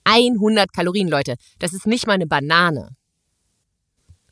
100 0.04 0.72
Kalorien, 0.72 1.08
Leute, 1.08 1.36
das 1.58 1.72
ist 1.72 1.86
nicht 1.86 2.06
mal 2.06 2.14
eine 2.14 2.26
Banane. 2.26 2.96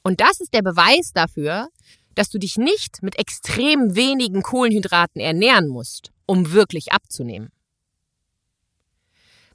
Und 0.02 0.20
das 0.20 0.40
ist 0.40 0.54
der 0.54 0.62
Beweis 0.62 1.12
dafür, 1.12 1.68
dass 2.14 2.30
du 2.30 2.38
dich 2.38 2.56
nicht 2.56 3.02
mit 3.02 3.18
extrem 3.18 3.94
wenigen 3.94 4.42
Kohlenhydraten 4.42 5.20
ernähren 5.20 5.68
musst, 5.68 6.10
um 6.26 6.52
wirklich 6.52 6.92
abzunehmen. 6.92 7.50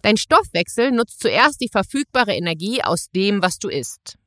Dein 0.01 0.17
Stoffwechsel 0.17 0.91
nutzt 0.91 1.19
zuerst 1.19 1.61
die 1.61 1.69
verfügbare 1.69 2.35
Energie 2.35 2.83
aus 2.83 3.09
dem, 3.09 3.41
was 3.41 3.57
du 3.57 3.69
isst. 3.69 4.17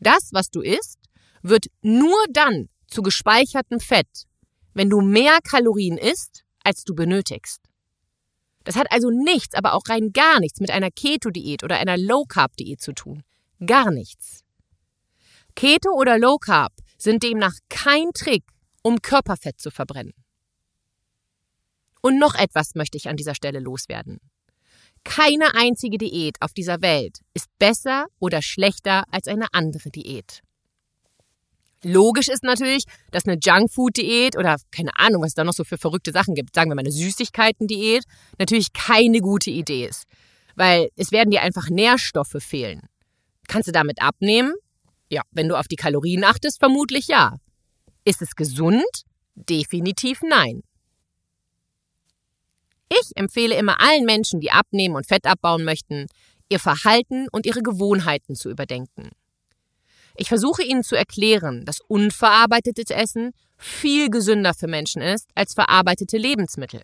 Das, 0.00 0.30
was 0.32 0.50
du 0.50 0.62
isst, 0.62 0.98
wird 1.42 1.66
nur 1.82 2.16
dann 2.30 2.68
zu 2.88 3.02
gespeichertem 3.02 3.80
Fett, 3.80 4.24
wenn 4.72 4.88
du 4.88 5.00
mehr 5.02 5.38
Kalorien 5.42 5.98
isst, 5.98 6.44
als 6.62 6.84
du 6.84 6.94
benötigst. 6.94 7.60
Das 8.64 8.76
hat 8.76 8.90
also 8.90 9.10
nichts, 9.10 9.54
aber 9.54 9.74
auch 9.74 9.82
rein 9.88 10.12
gar 10.12 10.40
nichts 10.40 10.60
mit 10.60 10.70
einer 10.70 10.90
Keto-Diät 10.90 11.62
oder 11.62 11.76
einer 11.78 11.96
Low-Carb-Diät 11.96 12.80
zu 12.80 12.92
tun. 12.92 13.22
Gar 13.64 13.90
nichts. 13.90 14.42
Keto 15.54 15.90
oder 15.92 16.18
Low 16.18 16.38
Carb 16.38 16.72
sind 16.98 17.22
demnach 17.22 17.54
kein 17.68 18.12
Trick, 18.12 18.44
um 18.82 19.00
Körperfett 19.00 19.60
zu 19.60 19.70
verbrennen. 19.70 20.14
Und 22.00 22.18
noch 22.18 22.34
etwas 22.34 22.74
möchte 22.74 22.98
ich 22.98 23.08
an 23.08 23.16
dieser 23.16 23.34
Stelle 23.34 23.60
loswerden. 23.60 24.20
Keine 25.04 25.54
einzige 25.54 25.98
Diät 25.98 26.36
auf 26.40 26.52
dieser 26.52 26.82
Welt 26.82 27.20
ist 27.34 27.46
besser 27.58 28.06
oder 28.18 28.42
schlechter 28.42 29.04
als 29.10 29.28
eine 29.28 29.46
andere 29.52 29.90
Diät. 29.90 30.42
Logisch 31.84 32.28
ist 32.28 32.42
natürlich, 32.42 32.84
dass 33.10 33.26
eine 33.26 33.38
Junkfood-Diät 33.42 34.36
oder 34.36 34.56
keine 34.70 34.90
Ahnung, 34.96 35.22
was 35.22 35.28
es 35.28 35.34
da 35.34 35.44
noch 35.44 35.52
so 35.52 35.64
für 35.64 35.78
verrückte 35.78 36.12
Sachen 36.12 36.34
gibt, 36.34 36.54
sagen 36.54 36.70
wir 36.70 36.74
mal 36.74 36.80
eine 36.80 36.92
Süßigkeiten-Diät, 36.92 38.04
natürlich 38.38 38.72
keine 38.72 39.20
gute 39.20 39.50
Idee 39.50 39.86
ist. 39.86 40.04
Weil 40.56 40.88
es 40.96 41.12
werden 41.12 41.30
dir 41.30 41.42
einfach 41.42 41.68
Nährstoffe 41.68 42.36
fehlen. 42.38 42.88
Kannst 43.48 43.68
du 43.68 43.72
damit 43.72 44.00
abnehmen? 44.00 44.54
Ja, 45.10 45.22
wenn 45.30 45.48
du 45.48 45.58
auf 45.58 45.68
die 45.68 45.76
Kalorien 45.76 46.24
achtest, 46.24 46.58
vermutlich 46.58 47.08
ja. 47.08 47.36
Ist 48.04 48.22
es 48.22 48.34
gesund? 48.34 48.84
Definitiv 49.34 50.20
nein. 50.22 50.62
Ich 52.88 53.10
empfehle 53.16 53.56
immer 53.56 53.80
allen 53.80 54.04
Menschen, 54.04 54.40
die 54.40 54.50
abnehmen 54.50 54.94
und 54.94 55.06
Fett 55.06 55.26
abbauen 55.26 55.64
möchten, 55.64 56.06
ihr 56.48 56.60
Verhalten 56.60 57.26
und 57.32 57.46
ihre 57.46 57.62
Gewohnheiten 57.62 58.36
zu 58.36 58.50
überdenken. 58.50 59.10
Ich 60.16 60.28
versuche 60.28 60.62
ihnen 60.62 60.84
zu 60.84 60.94
erklären, 60.94 61.64
dass 61.64 61.80
unverarbeitetes 61.80 62.90
Essen 62.90 63.32
viel 63.56 64.10
gesünder 64.10 64.54
für 64.54 64.68
Menschen 64.68 65.02
ist 65.02 65.28
als 65.34 65.54
verarbeitete 65.54 66.18
Lebensmittel. 66.18 66.82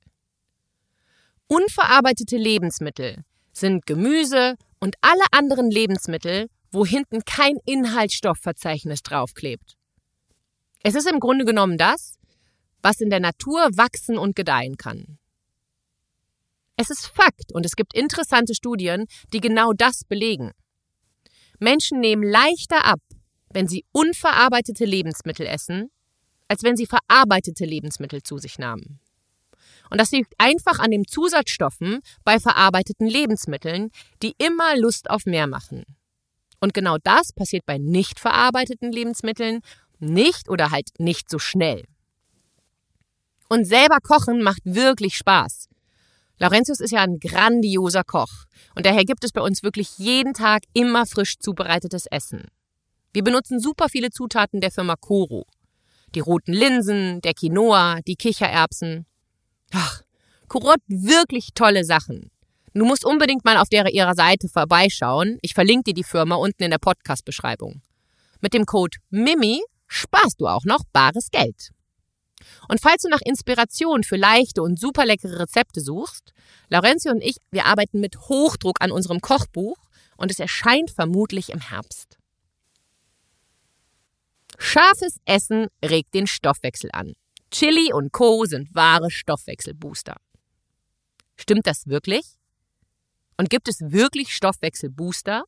Unverarbeitete 1.46 2.36
Lebensmittel 2.36 3.24
sind 3.52 3.86
Gemüse 3.86 4.56
und 4.80 4.96
alle 5.00 5.24
anderen 5.32 5.70
Lebensmittel, 5.70 6.48
wo 6.72 6.86
hinten 6.86 7.24
kein 7.24 7.56
Inhaltsstoffverzeichnis 7.66 9.02
draufklebt. 9.02 9.76
Es 10.82 10.94
ist 10.94 11.08
im 11.08 11.20
Grunde 11.20 11.44
genommen 11.44 11.76
das, 11.76 12.14
was 12.82 13.00
in 13.00 13.10
der 13.10 13.20
Natur 13.20 13.68
wachsen 13.74 14.16
und 14.16 14.34
gedeihen 14.36 14.76
kann. 14.76 15.18
Es 16.76 16.88
ist 16.88 17.08
Fakt 17.08 17.52
und 17.52 17.66
es 17.66 17.76
gibt 17.76 17.94
interessante 17.94 18.54
Studien, 18.54 19.06
die 19.32 19.40
genau 19.40 19.72
das 19.72 20.04
belegen. 20.08 20.52
Menschen 21.58 22.00
nehmen 22.00 22.22
leichter 22.22 22.86
ab, 22.86 23.00
wenn 23.52 23.68
sie 23.68 23.84
unverarbeitete 23.92 24.84
Lebensmittel 24.84 25.46
essen, 25.46 25.90
als 26.48 26.62
wenn 26.62 26.76
sie 26.76 26.86
verarbeitete 26.86 27.64
Lebensmittel 27.64 28.22
zu 28.22 28.38
sich 28.38 28.58
nahmen. 28.58 29.00
Und 29.90 30.00
das 30.00 30.12
liegt 30.12 30.34
einfach 30.38 30.78
an 30.78 30.90
den 30.90 31.06
Zusatzstoffen 31.06 32.00
bei 32.24 32.38
verarbeiteten 32.38 33.06
Lebensmitteln, 33.06 33.90
die 34.22 34.34
immer 34.38 34.76
Lust 34.76 35.10
auf 35.10 35.26
mehr 35.26 35.46
machen. 35.46 35.84
Und 36.60 36.74
genau 36.74 36.96
das 37.02 37.32
passiert 37.32 37.66
bei 37.66 37.78
nicht 37.78 38.20
verarbeiteten 38.20 38.92
Lebensmitteln 38.92 39.60
nicht 39.98 40.48
oder 40.48 40.70
halt 40.70 40.90
nicht 40.98 41.28
so 41.28 41.38
schnell. 41.38 41.84
Und 43.48 43.64
selber 43.64 43.98
kochen 44.00 44.42
macht 44.42 44.62
wirklich 44.64 45.16
Spaß. 45.16 45.68
Laurentius 46.38 46.80
ist 46.80 46.92
ja 46.92 47.02
ein 47.02 47.18
grandioser 47.18 48.04
Koch 48.04 48.44
und 48.74 48.86
daher 48.86 49.04
gibt 49.04 49.24
es 49.24 49.32
bei 49.32 49.42
uns 49.42 49.62
wirklich 49.62 49.98
jeden 49.98 50.32
Tag 50.32 50.62
immer 50.72 51.04
frisch 51.04 51.38
zubereitetes 51.38 52.06
Essen. 52.06 52.46
Wir 53.12 53.24
benutzen 53.24 53.58
super 53.58 53.88
viele 53.88 54.10
Zutaten 54.10 54.60
der 54.60 54.70
Firma 54.70 54.94
Koro. 54.96 55.44
Die 56.14 56.20
roten 56.20 56.52
Linsen, 56.52 57.20
der 57.22 57.34
Quinoa, 57.34 58.00
die 58.06 58.14
Kichererbsen. 58.14 59.06
Ach, 59.72 60.02
Koro 60.46 60.70
hat 60.70 60.82
wirklich 60.86 61.50
tolle 61.54 61.84
Sachen. 61.84 62.30
Du 62.72 62.84
musst 62.84 63.04
unbedingt 63.04 63.44
mal 63.44 63.56
auf 63.56 63.68
der, 63.68 63.92
ihrer 63.92 64.14
Seite 64.14 64.48
vorbeischauen. 64.48 65.38
Ich 65.42 65.54
verlinke 65.54 65.84
dir 65.84 65.94
die 65.94 66.04
Firma 66.04 66.36
unten 66.36 66.62
in 66.62 66.70
der 66.70 66.78
Podcast-Beschreibung. 66.78 67.82
Mit 68.40 68.54
dem 68.54 68.64
Code 68.64 68.98
MIMI 69.10 69.60
sparst 69.88 70.40
du 70.40 70.46
auch 70.46 70.64
noch 70.64 70.84
bares 70.92 71.30
Geld. 71.32 71.70
Und 72.68 72.80
falls 72.80 73.02
du 73.02 73.08
nach 73.08 73.20
Inspiration 73.24 74.04
für 74.04 74.16
leichte 74.16 74.62
und 74.62 74.78
super 74.78 75.04
leckere 75.04 75.40
Rezepte 75.40 75.80
suchst, 75.80 76.32
Laurenzio 76.68 77.10
und 77.10 77.22
ich, 77.22 77.36
wir 77.50 77.66
arbeiten 77.66 77.98
mit 77.98 78.16
Hochdruck 78.28 78.80
an 78.80 78.92
unserem 78.92 79.20
Kochbuch 79.20 79.76
und 80.16 80.30
es 80.30 80.38
erscheint 80.38 80.92
vermutlich 80.92 81.50
im 81.50 81.60
Herbst. 81.60 82.19
Scharfes 84.62 85.18
Essen 85.24 85.68
regt 85.82 86.14
den 86.14 86.26
Stoffwechsel 86.26 86.90
an. 86.92 87.14
Chili 87.50 87.92
und 87.94 88.12
Co. 88.12 88.44
sind 88.44 88.72
wahre 88.74 89.10
Stoffwechselbooster. 89.10 90.16
Stimmt 91.36 91.66
das 91.66 91.86
wirklich? 91.86 92.36
Und 93.38 93.48
gibt 93.48 93.68
es 93.68 93.80
wirklich 93.80 94.34
Stoffwechselbooster? 94.34 95.44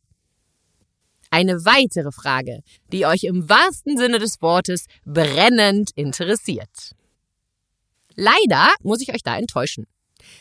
Eine 1.30 1.64
weitere 1.66 2.10
Frage, 2.10 2.62
die 2.90 3.04
euch 3.04 3.24
im 3.24 3.48
wahrsten 3.48 3.98
Sinne 3.98 4.18
des 4.18 4.40
Wortes 4.40 4.86
brennend 5.04 5.90
interessiert. 5.94 6.92
Leider 8.16 8.74
muss 8.82 9.02
ich 9.02 9.12
euch 9.14 9.22
da 9.22 9.36
enttäuschen. 9.36 9.86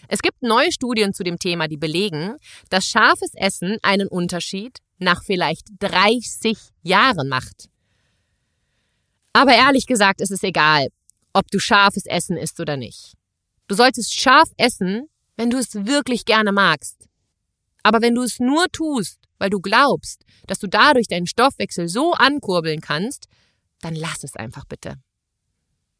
Es 0.07 0.21
gibt 0.21 0.41
neue 0.41 0.71
Studien 0.71 1.13
zu 1.13 1.23
dem 1.23 1.37
Thema, 1.37 1.67
die 1.67 1.77
belegen, 1.77 2.37
dass 2.69 2.85
scharfes 2.85 3.33
Essen 3.35 3.77
einen 3.83 4.07
Unterschied 4.07 4.77
nach 4.97 5.23
vielleicht 5.23 5.67
30 5.79 6.57
Jahren 6.83 7.27
macht. 7.27 7.70
Aber 9.33 9.53
ehrlich 9.53 9.85
gesagt 9.85 10.21
ist 10.21 10.31
es 10.31 10.43
egal, 10.43 10.87
ob 11.33 11.49
du 11.49 11.59
scharfes 11.59 12.05
Essen 12.05 12.37
isst 12.37 12.59
oder 12.59 12.77
nicht. 12.77 13.13
Du 13.67 13.75
solltest 13.75 14.13
scharf 14.13 14.49
essen, 14.57 15.07
wenn 15.37 15.49
du 15.49 15.57
es 15.57 15.73
wirklich 15.73 16.25
gerne 16.25 16.51
magst. 16.51 17.07
Aber 17.83 18.01
wenn 18.01 18.15
du 18.15 18.21
es 18.21 18.39
nur 18.39 18.67
tust, 18.71 19.19
weil 19.39 19.49
du 19.49 19.59
glaubst, 19.59 20.23
dass 20.47 20.59
du 20.59 20.67
dadurch 20.67 21.07
deinen 21.07 21.25
Stoffwechsel 21.25 21.87
so 21.87 22.13
ankurbeln 22.13 22.81
kannst, 22.81 23.25
dann 23.79 23.95
lass 23.95 24.23
es 24.23 24.35
einfach 24.35 24.65
bitte. 24.65 24.95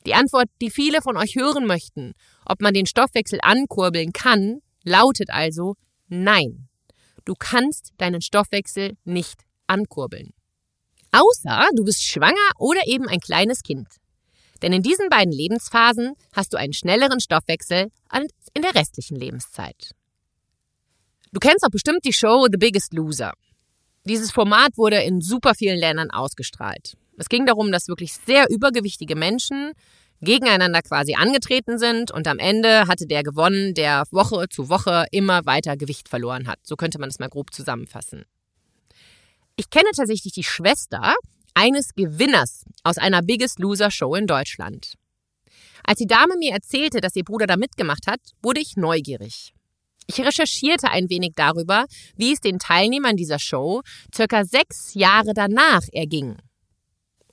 Die 0.05 0.13
Antwort, 0.13 0.49
die 0.61 0.69
viele 0.69 1.01
von 1.01 1.17
euch 1.17 1.35
hören 1.35 1.65
möchten, 1.65 2.13
ob 2.45 2.61
man 2.61 2.73
den 2.73 2.85
Stoffwechsel 2.85 3.39
ankurbeln 3.41 4.13
kann, 4.13 4.59
lautet 4.83 5.29
also 5.29 5.75
nein. 6.07 6.67
Du 7.25 7.33
kannst 7.37 7.93
deinen 7.97 8.21
Stoffwechsel 8.21 8.97
nicht 9.05 9.43
ankurbeln. 9.67 10.33
Außer 11.11 11.67
du 11.75 11.83
bist 11.83 12.03
schwanger 12.03 12.35
oder 12.57 12.81
eben 12.87 13.07
ein 13.07 13.19
kleines 13.19 13.63
Kind. 13.63 13.87
Denn 14.61 14.73
in 14.73 14.83
diesen 14.83 15.09
beiden 15.09 15.33
Lebensphasen 15.33 16.13
hast 16.33 16.53
du 16.53 16.57
einen 16.57 16.73
schnelleren 16.73 17.19
Stoffwechsel 17.19 17.91
als 18.09 18.31
in 18.53 18.61
der 18.61 18.75
restlichen 18.75 19.15
Lebenszeit. 19.15 19.91
Du 21.31 21.39
kennst 21.39 21.63
auch 21.65 21.69
bestimmt 21.69 22.05
die 22.05 22.13
Show 22.13 22.47
The 22.51 22.57
Biggest 22.57 22.93
Loser. 22.93 23.33
Dieses 24.05 24.31
Format 24.31 24.77
wurde 24.77 25.01
in 25.01 25.21
super 25.21 25.55
vielen 25.55 25.77
Ländern 25.77 26.11
ausgestrahlt. 26.11 26.97
Es 27.17 27.29
ging 27.29 27.45
darum, 27.45 27.71
dass 27.71 27.87
wirklich 27.87 28.13
sehr 28.13 28.49
übergewichtige 28.49 29.15
Menschen 29.15 29.73
gegeneinander 30.21 30.81
quasi 30.81 31.15
angetreten 31.15 31.77
sind 31.77 32.11
und 32.11 32.27
am 32.27 32.39
Ende 32.39 32.87
hatte 32.87 33.07
der 33.07 33.23
gewonnen, 33.23 33.73
der 33.73 34.03
Woche 34.11 34.47
zu 34.49 34.69
Woche 34.69 35.05
immer 35.11 35.45
weiter 35.45 35.77
Gewicht 35.77 36.09
verloren 36.09 36.47
hat. 36.47 36.59
So 36.63 36.75
könnte 36.75 36.99
man 36.99 37.09
es 37.09 37.19
mal 37.19 37.29
grob 37.29 37.53
zusammenfassen. 37.53 38.25
Ich 39.55 39.69
kenne 39.69 39.89
tatsächlich 39.95 40.33
die 40.33 40.43
Schwester 40.43 41.15
eines 41.53 41.93
Gewinners 41.93 42.65
aus 42.83 42.97
einer 42.97 43.21
Biggest 43.21 43.59
Loser 43.59 43.91
Show 43.91 44.15
in 44.15 44.27
Deutschland. 44.27 44.95
Als 45.83 45.99
die 45.99 46.07
Dame 46.07 46.37
mir 46.37 46.53
erzählte, 46.53 47.01
dass 47.01 47.15
ihr 47.15 47.23
Bruder 47.23 47.47
da 47.47 47.57
mitgemacht 47.57 48.07
hat, 48.07 48.19
wurde 48.41 48.61
ich 48.61 48.77
neugierig. 48.77 49.53
Ich 50.07 50.19
recherchierte 50.19 50.89
ein 50.89 51.09
wenig 51.09 51.33
darüber, 51.35 51.85
wie 52.15 52.33
es 52.33 52.39
den 52.39 52.59
Teilnehmern 52.59 53.15
dieser 53.15 53.39
Show 53.39 53.81
circa 54.13 54.45
sechs 54.45 54.93
Jahre 54.93 55.33
danach 55.33 55.83
erging. 55.91 56.37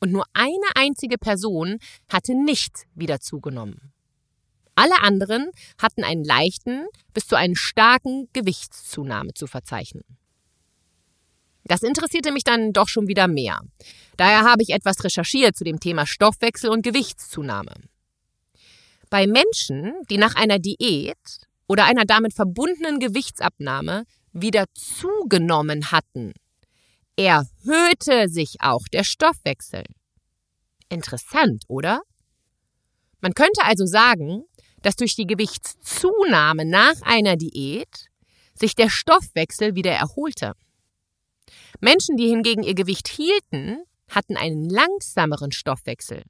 Und 0.00 0.12
nur 0.12 0.24
eine 0.33 0.76
einzige 0.76 1.18
Person 1.18 1.78
hatte 2.09 2.35
nicht 2.35 2.87
wieder 2.94 3.20
zugenommen. 3.20 3.92
Alle 4.76 5.02
anderen 5.02 5.50
hatten 5.83 6.04
einen 6.04 6.22
leichten 6.22 6.87
bis 7.12 7.26
zu 7.26 7.35
einen 7.35 7.57
starken 7.57 8.28
Gewichtszunahme 8.33 9.35
zu 9.35 9.48
verzeichnen. 9.48 10.04
Das 11.68 11.83
interessierte 11.83 12.33
mich 12.33 12.44
dann 12.44 12.72
doch 12.72 12.88
schon 12.88 13.07
wieder 13.07 13.28
mehr. 13.28 13.61
Daher 14.16 14.42
habe 14.42 14.62
ich 14.62 14.70
etwas 14.70 15.04
recherchiert 15.04 15.57
zu 15.57 15.64
dem 15.64 15.78
Thema 15.78 16.07
Stoffwechsel 16.07 16.70
und 16.70 16.83
Gewichtszunahme. 16.83 17.74
Bei 19.11 19.26
Menschen, 19.26 19.94
die 20.11 20.18
nach 20.18 20.35
einer 20.35 20.59
Diät 20.59 21.16
oder 21.68 21.85
einer 21.85 22.04
damit 22.04 22.35
verbundenen 22.35 22.98
Gewichtsabnahme 22.98 24.04
wieder 24.33 24.64
zugenommen 24.74 25.92
hatten, 25.92 26.33
erhöhte 27.16 28.28
sich 28.28 28.57
auch 28.61 28.83
der 28.92 29.04
Stoffwechsel. 29.04 29.85
Interessant, 30.88 31.64
oder? 31.68 32.02
Man 33.20 33.35
könnte 33.35 33.64
also 33.64 33.85
sagen, 33.85 34.44
dass 34.83 34.96
durch 34.96 35.16
die 35.16 35.26
Gewichtszunahme 35.26 36.64
nach 36.64 36.94
einer 37.02 37.37
Diät 37.37 38.07
sich 38.54 38.74
der 38.74 38.88
Stoffwechsel 38.88 39.74
wieder 39.74 39.92
erholte. 39.92 40.54
Menschen, 41.80 42.16
die 42.16 42.28
hingegen 42.28 42.62
ihr 42.62 42.74
Gewicht 42.74 43.08
hielten, 43.08 43.82
hatten 44.08 44.37
einen 44.37 44.68
langsameren 44.68 45.52
Stoffwechsel, 45.52 46.22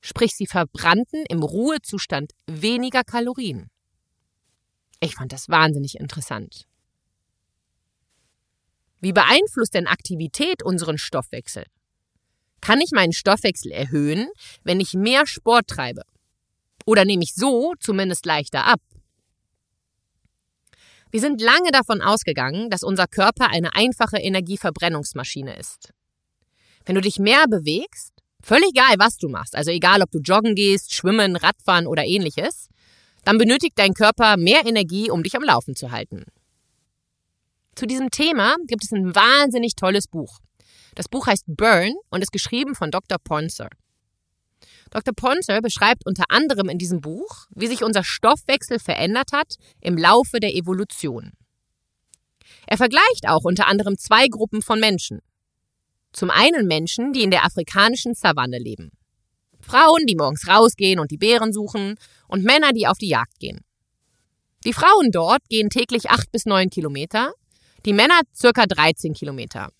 sprich 0.00 0.32
sie 0.32 0.46
verbrannten 0.46 1.24
im 1.28 1.42
Ruhezustand 1.42 2.32
weniger 2.46 3.04
Kalorien. 3.04 3.70
Ich 5.00 5.14
fand 5.14 5.32
das 5.32 5.48
wahnsinnig 5.48 5.98
interessant. 5.98 6.66
Wie 9.00 9.12
beeinflusst 9.12 9.74
denn 9.74 9.88
Aktivität 9.88 10.62
unseren 10.62 10.96
Stoffwechsel? 10.96 11.64
Kann 12.60 12.80
ich 12.80 12.92
meinen 12.92 13.12
Stoffwechsel 13.12 13.72
erhöhen, 13.72 14.28
wenn 14.62 14.78
ich 14.78 14.94
mehr 14.94 15.26
Sport 15.26 15.66
treibe? 15.66 16.02
Oder 16.86 17.04
nehme 17.04 17.24
ich 17.24 17.34
so 17.34 17.74
zumindest 17.80 18.26
leichter 18.26 18.64
ab? 18.64 18.80
Wir 21.12 21.20
sind 21.20 21.42
lange 21.42 21.70
davon 21.72 22.00
ausgegangen, 22.00 22.70
dass 22.70 22.82
unser 22.82 23.06
Körper 23.06 23.50
eine 23.50 23.74
einfache 23.74 24.16
Energieverbrennungsmaschine 24.16 25.58
ist. 25.58 25.92
Wenn 26.86 26.94
du 26.94 27.02
dich 27.02 27.18
mehr 27.18 27.44
bewegst, 27.48 28.14
völlig 28.42 28.70
egal, 28.70 28.94
was 28.96 29.18
du 29.18 29.28
machst, 29.28 29.54
also 29.54 29.70
egal, 29.70 30.00
ob 30.00 30.10
du 30.10 30.20
joggen 30.20 30.54
gehst, 30.54 30.94
schwimmen, 30.94 31.36
Radfahren 31.36 31.86
oder 31.86 32.06
ähnliches, 32.06 32.68
dann 33.24 33.36
benötigt 33.36 33.74
dein 33.76 33.92
Körper 33.92 34.38
mehr 34.38 34.64
Energie, 34.64 35.10
um 35.10 35.22
dich 35.22 35.36
am 35.36 35.42
Laufen 35.42 35.76
zu 35.76 35.90
halten. 35.90 36.24
Zu 37.74 37.86
diesem 37.86 38.10
Thema 38.10 38.56
gibt 38.66 38.82
es 38.82 38.92
ein 38.92 39.14
wahnsinnig 39.14 39.76
tolles 39.76 40.08
Buch. 40.08 40.38
Das 40.94 41.08
Buch 41.08 41.26
heißt 41.26 41.44
Burn 41.46 41.92
und 42.08 42.22
ist 42.22 42.32
geschrieben 42.32 42.74
von 42.74 42.90
Dr. 42.90 43.18
Ponzer. 43.22 43.68
Dr. 44.92 45.14
Ponzer 45.14 45.62
beschreibt 45.62 46.04
unter 46.04 46.24
anderem 46.28 46.68
in 46.68 46.76
diesem 46.76 47.00
Buch, 47.00 47.46
wie 47.54 47.66
sich 47.66 47.82
unser 47.82 48.04
Stoffwechsel 48.04 48.78
verändert 48.78 49.32
hat 49.32 49.54
im 49.80 49.96
Laufe 49.96 50.38
der 50.38 50.54
Evolution. 50.54 51.32
Er 52.66 52.76
vergleicht 52.76 53.26
auch 53.26 53.44
unter 53.44 53.68
anderem 53.68 53.96
zwei 53.96 54.28
Gruppen 54.28 54.60
von 54.60 54.78
Menschen. 54.78 55.20
Zum 56.12 56.30
einen 56.30 56.66
Menschen, 56.66 57.14
die 57.14 57.22
in 57.22 57.30
der 57.30 57.46
afrikanischen 57.46 58.12
Savanne 58.12 58.58
leben. 58.58 58.90
Frauen, 59.60 60.04
die 60.06 60.14
morgens 60.14 60.46
rausgehen 60.46 61.00
und 61.00 61.10
die 61.10 61.16
Beeren 61.16 61.54
suchen 61.54 61.94
und 62.28 62.44
Männer, 62.44 62.72
die 62.72 62.86
auf 62.86 62.98
die 62.98 63.08
Jagd 63.08 63.38
gehen. 63.38 63.64
Die 64.66 64.74
Frauen 64.74 65.10
dort 65.10 65.48
gehen 65.48 65.70
täglich 65.70 66.10
acht 66.10 66.30
bis 66.32 66.44
neun 66.44 66.68
Kilometer, 66.68 67.32
die 67.86 67.94
Männer 67.94 68.20
circa 68.34 68.66
13 68.66 69.14
Kilometer. 69.14 69.70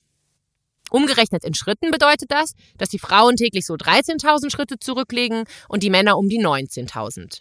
Umgerechnet 0.93 1.43
in 1.43 1.55
Schritten 1.55 1.91
bedeutet 1.91 2.31
das, 2.31 2.53
dass 2.77 2.91
die 2.91 2.99
Frauen 2.99 3.37
täglich 3.37 3.65
so 3.65 3.75
13.000 3.75 4.53
Schritte 4.53 4.79
zurücklegen 4.79 5.45
und 5.69 5.83
die 5.83 5.89
Männer 5.89 6.19
um 6.19 6.29
die 6.29 6.39
19.000. 6.39 7.41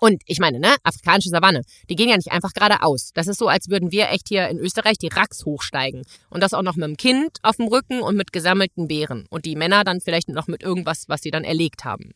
Und 0.00 0.22
ich 0.26 0.40
meine, 0.40 0.58
ne, 0.58 0.74
afrikanische 0.82 1.28
Savanne, 1.28 1.62
die 1.88 1.94
gehen 1.94 2.08
ja 2.08 2.16
nicht 2.16 2.32
einfach 2.32 2.52
geradeaus. 2.54 3.12
Das 3.14 3.28
ist 3.28 3.38
so, 3.38 3.46
als 3.46 3.68
würden 3.68 3.92
wir 3.92 4.10
echt 4.10 4.28
hier 4.28 4.48
in 4.48 4.58
Österreich 4.58 4.98
die 4.98 5.08
Racks 5.08 5.44
hochsteigen. 5.44 6.02
Und 6.28 6.42
das 6.42 6.54
auch 6.54 6.62
noch 6.62 6.74
mit 6.74 6.88
dem 6.88 6.96
Kind 6.96 7.38
auf 7.42 7.56
dem 7.56 7.68
Rücken 7.68 8.02
und 8.02 8.16
mit 8.16 8.32
gesammelten 8.32 8.88
Beeren. 8.88 9.26
Und 9.30 9.44
die 9.44 9.54
Männer 9.54 9.84
dann 9.84 10.00
vielleicht 10.00 10.28
noch 10.28 10.48
mit 10.48 10.62
irgendwas, 10.62 11.04
was 11.08 11.22
sie 11.22 11.30
dann 11.30 11.44
erlegt 11.44 11.84
haben. 11.84 12.10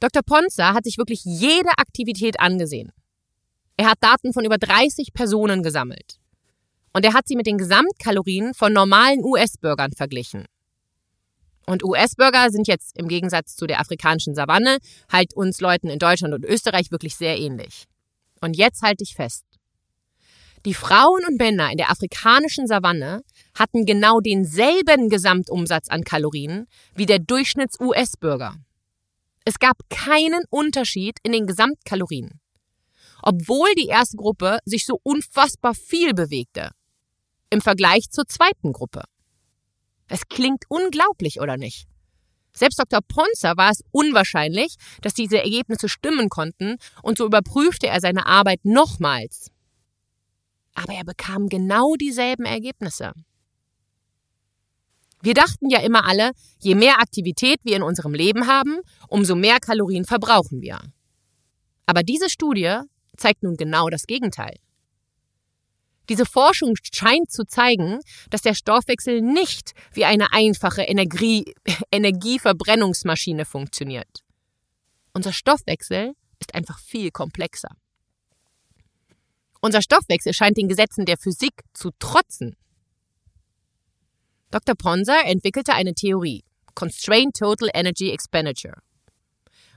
Dr. 0.00 0.22
Ponza 0.24 0.74
hat 0.74 0.84
sich 0.84 0.98
wirklich 0.98 1.24
jede 1.24 1.70
Aktivität 1.78 2.40
angesehen. 2.40 2.90
Er 3.76 3.90
hat 3.90 3.98
Daten 4.00 4.32
von 4.32 4.44
über 4.44 4.58
30 4.58 5.12
Personen 5.12 5.62
gesammelt. 5.62 6.19
Und 6.92 7.04
er 7.04 7.14
hat 7.14 7.28
sie 7.28 7.36
mit 7.36 7.46
den 7.46 7.58
Gesamtkalorien 7.58 8.54
von 8.54 8.72
normalen 8.72 9.22
US-Bürgern 9.22 9.92
verglichen. 9.92 10.46
Und 11.66 11.84
US-Bürger 11.84 12.50
sind 12.50 12.66
jetzt 12.66 12.98
im 12.98 13.06
Gegensatz 13.06 13.54
zu 13.54 13.66
der 13.66 13.80
afrikanischen 13.80 14.34
Savanne 14.34 14.78
halt 15.10 15.34
uns 15.34 15.60
Leuten 15.60 15.88
in 15.88 16.00
Deutschland 16.00 16.34
und 16.34 16.44
Österreich 16.44 16.90
wirklich 16.90 17.14
sehr 17.14 17.38
ähnlich. 17.38 17.84
Und 18.40 18.56
jetzt 18.56 18.82
halte 18.82 19.04
ich 19.04 19.14
fest. 19.14 19.44
Die 20.66 20.74
Frauen 20.74 21.24
und 21.26 21.38
Männer 21.38 21.70
in 21.70 21.78
der 21.78 21.90
afrikanischen 21.90 22.66
Savanne 22.66 23.22
hatten 23.54 23.86
genau 23.86 24.20
denselben 24.20 25.08
Gesamtumsatz 25.08 25.88
an 25.88 26.04
Kalorien 26.04 26.66
wie 26.94 27.06
der 27.06 27.18
Durchschnitts-US-Bürger. 27.18 28.56
Es 29.44 29.58
gab 29.58 29.76
keinen 29.88 30.42
Unterschied 30.50 31.18
in 31.22 31.32
den 31.32 31.46
Gesamtkalorien. 31.46 32.40
Obwohl 33.22 33.72
die 33.74 33.86
erste 33.86 34.16
Gruppe 34.16 34.58
sich 34.64 34.84
so 34.84 34.98
unfassbar 35.02 35.74
viel 35.74 36.14
bewegte. 36.14 36.70
Im 37.50 37.60
Vergleich 37.60 38.10
zur 38.10 38.26
zweiten 38.26 38.72
Gruppe. 38.72 39.02
Es 40.08 40.28
klingt 40.28 40.64
unglaublich, 40.68 41.40
oder 41.40 41.56
nicht? 41.56 41.88
Selbst 42.52 42.78
Dr. 42.78 43.00
Ponzer 43.06 43.56
war 43.56 43.70
es 43.70 43.82
unwahrscheinlich, 43.90 44.76
dass 45.02 45.14
diese 45.14 45.38
Ergebnisse 45.38 45.88
stimmen 45.88 46.28
konnten, 46.28 46.76
und 47.02 47.18
so 47.18 47.26
überprüfte 47.26 47.88
er 47.88 48.00
seine 48.00 48.26
Arbeit 48.26 48.60
nochmals. 48.64 49.50
Aber 50.74 50.94
er 50.94 51.04
bekam 51.04 51.48
genau 51.48 51.94
dieselben 51.96 52.44
Ergebnisse. 52.44 53.12
Wir 55.22 55.34
dachten 55.34 55.68
ja 55.68 55.80
immer 55.80 56.06
alle, 56.06 56.30
je 56.60 56.74
mehr 56.74 57.00
Aktivität 57.00 57.60
wir 57.64 57.76
in 57.76 57.82
unserem 57.82 58.14
Leben 58.14 58.46
haben, 58.46 58.80
umso 59.08 59.34
mehr 59.34 59.58
Kalorien 59.60 60.04
verbrauchen 60.04 60.62
wir. 60.62 60.80
Aber 61.86 62.02
diese 62.02 62.30
Studie 62.30 62.78
zeigt 63.16 63.42
nun 63.42 63.56
genau 63.56 63.90
das 63.90 64.06
Gegenteil. 64.06 64.56
Diese 66.10 66.26
Forschung 66.26 66.74
scheint 66.92 67.30
zu 67.30 67.44
zeigen, 67.46 68.00
dass 68.30 68.42
der 68.42 68.54
Stoffwechsel 68.54 69.22
nicht 69.22 69.74
wie 69.92 70.04
eine 70.04 70.32
einfache 70.32 70.82
Energie 70.82 71.54
Energieverbrennungsmaschine 71.92 73.44
funktioniert. 73.44 74.24
Unser 75.12 75.32
Stoffwechsel 75.32 76.14
ist 76.40 76.52
einfach 76.56 76.80
viel 76.80 77.12
komplexer. 77.12 77.70
Unser 79.60 79.82
Stoffwechsel 79.82 80.34
scheint 80.34 80.56
den 80.56 80.66
Gesetzen 80.66 81.04
der 81.04 81.16
Physik 81.16 81.62
zu 81.74 81.90
trotzen. 82.00 82.56
Dr. 84.50 84.74
Ponser 84.74 85.24
entwickelte 85.26 85.74
eine 85.74 85.94
Theorie, 85.94 86.42
Constrained 86.74 87.36
Total 87.36 87.70
Energy 87.72 88.10
Expenditure. 88.10 88.78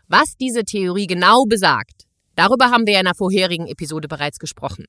Was 0.07 0.35
diese 0.39 0.63
Theorie 0.63 1.05
genau 1.05 1.45
besagt, 1.45 2.07
darüber 2.33 2.71
haben 2.71 2.87
wir 2.87 2.93
in 2.93 3.05
einer 3.05 3.13
vorherigen 3.13 3.67
Episode 3.67 4.07
bereits 4.07 4.39
gesprochen. 4.39 4.87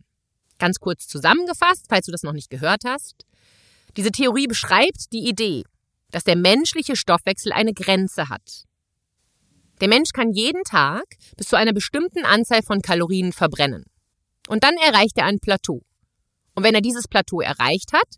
Ganz 0.58 0.78
kurz 0.78 1.06
zusammengefasst, 1.06 1.86
falls 1.88 2.06
du 2.06 2.12
das 2.12 2.22
noch 2.22 2.32
nicht 2.32 2.50
gehört 2.50 2.84
hast. 2.84 3.26
Diese 3.96 4.10
Theorie 4.10 4.46
beschreibt 4.46 5.12
die 5.12 5.28
Idee, 5.28 5.64
dass 6.10 6.24
der 6.24 6.36
menschliche 6.36 6.96
Stoffwechsel 6.96 7.52
eine 7.52 7.74
Grenze 7.74 8.28
hat. 8.28 8.64
Der 9.80 9.88
Mensch 9.88 10.10
kann 10.12 10.32
jeden 10.32 10.62
Tag 10.64 11.04
bis 11.36 11.48
zu 11.48 11.56
einer 11.56 11.72
bestimmten 11.72 12.24
Anzahl 12.24 12.62
von 12.62 12.80
Kalorien 12.80 13.32
verbrennen. 13.32 13.84
Und 14.48 14.62
dann 14.62 14.74
erreicht 14.76 15.18
er 15.18 15.26
ein 15.26 15.40
Plateau. 15.40 15.82
Und 16.54 16.62
wenn 16.62 16.74
er 16.74 16.80
dieses 16.80 17.08
Plateau 17.08 17.40
erreicht 17.40 17.92
hat, 17.92 18.08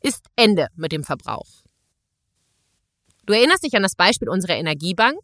ist 0.00 0.26
Ende 0.36 0.68
mit 0.74 0.92
dem 0.92 1.04
Verbrauch. 1.04 1.62
Du 3.26 3.34
erinnerst 3.34 3.64
dich 3.64 3.74
an 3.76 3.82
das 3.82 3.94
Beispiel 3.94 4.28
unserer 4.28 4.56
Energiebank? 4.56 5.18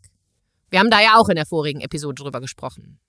Wir 0.71 0.81
haben 0.81 0.91
da 0.91 1.01
ja 1.01 1.17
auch 1.17 1.29
in 1.29 1.37
der 1.37 1.47
vorigen 1.47 1.81
Episode 1.81 2.23
drüber 2.23 2.41
gesprochen. 2.41 3.01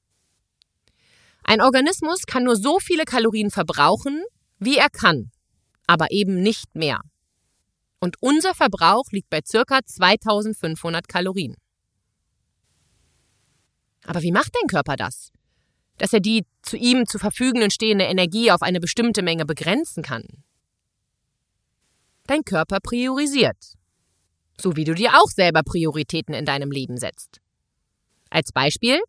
Ein 1.49 1.61
Organismus 1.61 2.27
kann 2.27 2.43
nur 2.43 2.55
so 2.55 2.77
viele 2.79 3.05
Kalorien 3.05 3.49
verbrauchen, 3.49 4.23
wie 4.59 4.77
er 4.77 4.91
kann, 4.91 5.31
aber 5.87 6.11
eben 6.11 6.43
nicht 6.43 6.75
mehr. 6.75 7.01
Und 7.99 8.17
unser 8.21 8.53
Verbrauch 8.53 9.05
liegt 9.09 9.31
bei 9.31 9.39
circa 9.43 9.79
2500 9.83 11.09
Kalorien. 11.09 11.55
Aber 14.05 14.21
wie 14.21 14.31
macht 14.31 14.53
dein 14.53 14.67
Körper 14.67 14.95
das? 14.95 15.31
Dass 15.97 16.13
er 16.13 16.19
die 16.19 16.45
zu 16.61 16.77
ihm 16.77 17.07
zur 17.07 17.19
Verfügung 17.19 17.71
stehende 17.71 18.05
Energie 18.05 18.51
auf 18.51 18.61
eine 18.61 18.79
bestimmte 18.79 19.23
Menge 19.23 19.47
begrenzen 19.47 20.03
kann. 20.03 20.25
Dein 22.27 22.43
Körper 22.43 22.77
priorisiert. 22.79 23.73
So 24.61 24.75
wie 24.75 24.83
du 24.83 24.93
dir 24.93 25.15
auch 25.15 25.29
selber 25.31 25.63
Prioritäten 25.63 26.35
in 26.35 26.45
deinem 26.45 26.69
Leben 26.69 26.97
setzt. 26.97 27.41
Als 28.29 28.51
Beispiel, 28.51 29.01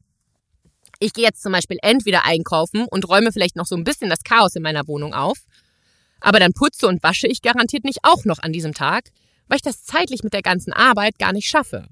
ich 1.00 1.14
gehe 1.14 1.24
jetzt 1.24 1.42
zum 1.42 1.52
Beispiel 1.52 1.78
entweder 1.82 2.24
einkaufen 2.24 2.86
und 2.88 3.08
räume 3.08 3.32
vielleicht 3.32 3.56
noch 3.56 3.66
so 3.66 3.74
ein 3.74 3.84
bisschen 3.84 4.10
das 4.10 4.22
Chaos 4.22 4.54
in 4.54 4.62
meiner 4.62 4.86
Wohnung 4.86 5.14
auf, 5.14 5.38
aber 6.20 6.38
dann 6.38 6.52
putze 6.52 6.86
und 6.86 7.02
wasche 7.02 7.26
ich 7.26 7.42
garantiert 7.42 7.84
nicht 7.84 8.00
auch 8.02 8.24
noch 8.24 8.38
an 8.38 8.52
diesem 8.52 8.74
Tag, 8.74 9.10
weil 9.48 9.56
ich 9.56 9.62
das 9.62 9.82
zeitlich 9.82 10.22
mit 10.22 10.34
der 10.34 10.42
ganzen 10.42 10.72
Arbeit 10.72 11.18
gar 11.18 11.32
nicht 11.32 11.48
schaffe. 11.48 11.88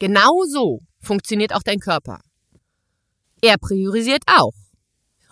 Genau 0.00 0.44
so 0.46 0.80
funktioniert 1.00 1.54
auch 1.54 1.62
dein 1.62 1.78
Körper. 1.78 2.20
Er 3.40 3.56
priorisiert 3.58 4.24
auch. 4.26 4.54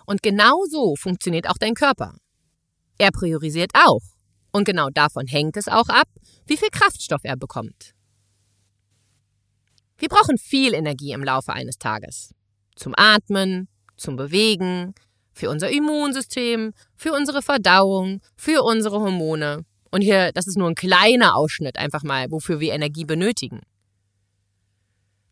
Und 0.05 0.23
genau 0.23 0.63
so 0.69 0.95
funktioniert 0.95 1.49
auch 1.49 1.57
dein 1.59 1.73
Körper. 1.73 2.15
Er 2.97 3.11
priorisiert 3.11 3.71
auch. 3.73 4.01
Und 4.51 4.65
genau 4.65 4.89
davon 4.89 5.27
hängt 5.27 5.57
es 5.57 5.67
auch 5.67 5.89
ab, 5.89 6.07
wie 6.45 6.57
viel 6.57 6.69
Kraftstoff 6.69 7.21
er 7.23 7.35
bekommt. 7.35 7.93
Wir 10.03 10.09
brauchen 10.09 10.37
viel 10.37 10.73
Energie 10.73 11.13
im 11.13 11.23
Laufe 11.23 11.53
eines 11.53 11.77
Tages. 11.77 12.35
Zum 12.75 12.93
Atmen, 12.97 13.69
zum 13.95 14.17
Bewegen, 14.17 14.93
für 15.31 15.49
unser 15.49 15.69
Immunsystem, 15.69 16.73
für 16.93 17.13
unsere 17.13 17.41
Verdauung, 17.41 18.19
für 18.35 18.63
unsere 18.63 18.99
Hormone. 18.99 19.63
Und 19.91 20.01
hier, 20.01 20.33
das 20.33 20.45
ist 20.45 20.57
nur 20.57 20.67
ein 20.67 20.75
kleiner 20.75 21.37
Ausschnitt 21.37 21.77
einfach 21.77 22.03
mal, 22.03 22.29
wofür 22.31 22.59
wir 22.59 22.73
Energie 22.73 23.05
benötigen. 23.05 23.61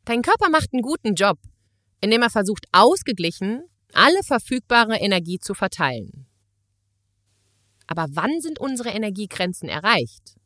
Dein 0.06 0.22
Körper 0.22 0.50
macht 0.50 0.70
einen 0.72 0.84
guten 0.84 1.16
Job, 1.16 1.38
indem 2.00 2.22
er 2.22 2.30
versucht, 2.30 2.66
ausgeglichen 2.72 3.64
alle 3.92 4.24
verfügbare 4.24 4.96
Energie 4.96 5.40
zu 5.40 5.54
verteilen. 5.54 6.28
Aber 7.88 8.06
wann 8.12 8.40
sind 8.40 8.58
unsere 8.58 8.92
Energiegrenzen 8.92 9.68
erreicht? 9.68 10.38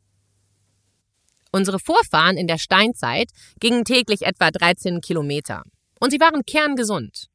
Unsere 1.56 1.78
Vorfahren 1.78 2.36
in 2.36 2.46
der 2.46 2.58
Steinzeit 2.58 3.30
gingen 3.60 3.86
täglich 3.86 4.26
etwa 4.26 4.50
13 4.50 5.00
Kilometer. 5.00 5.62
Und 5.98 6.10
sie 6.10 6.20
waren 6.20 6.44
kerngesund. 6.44 7.28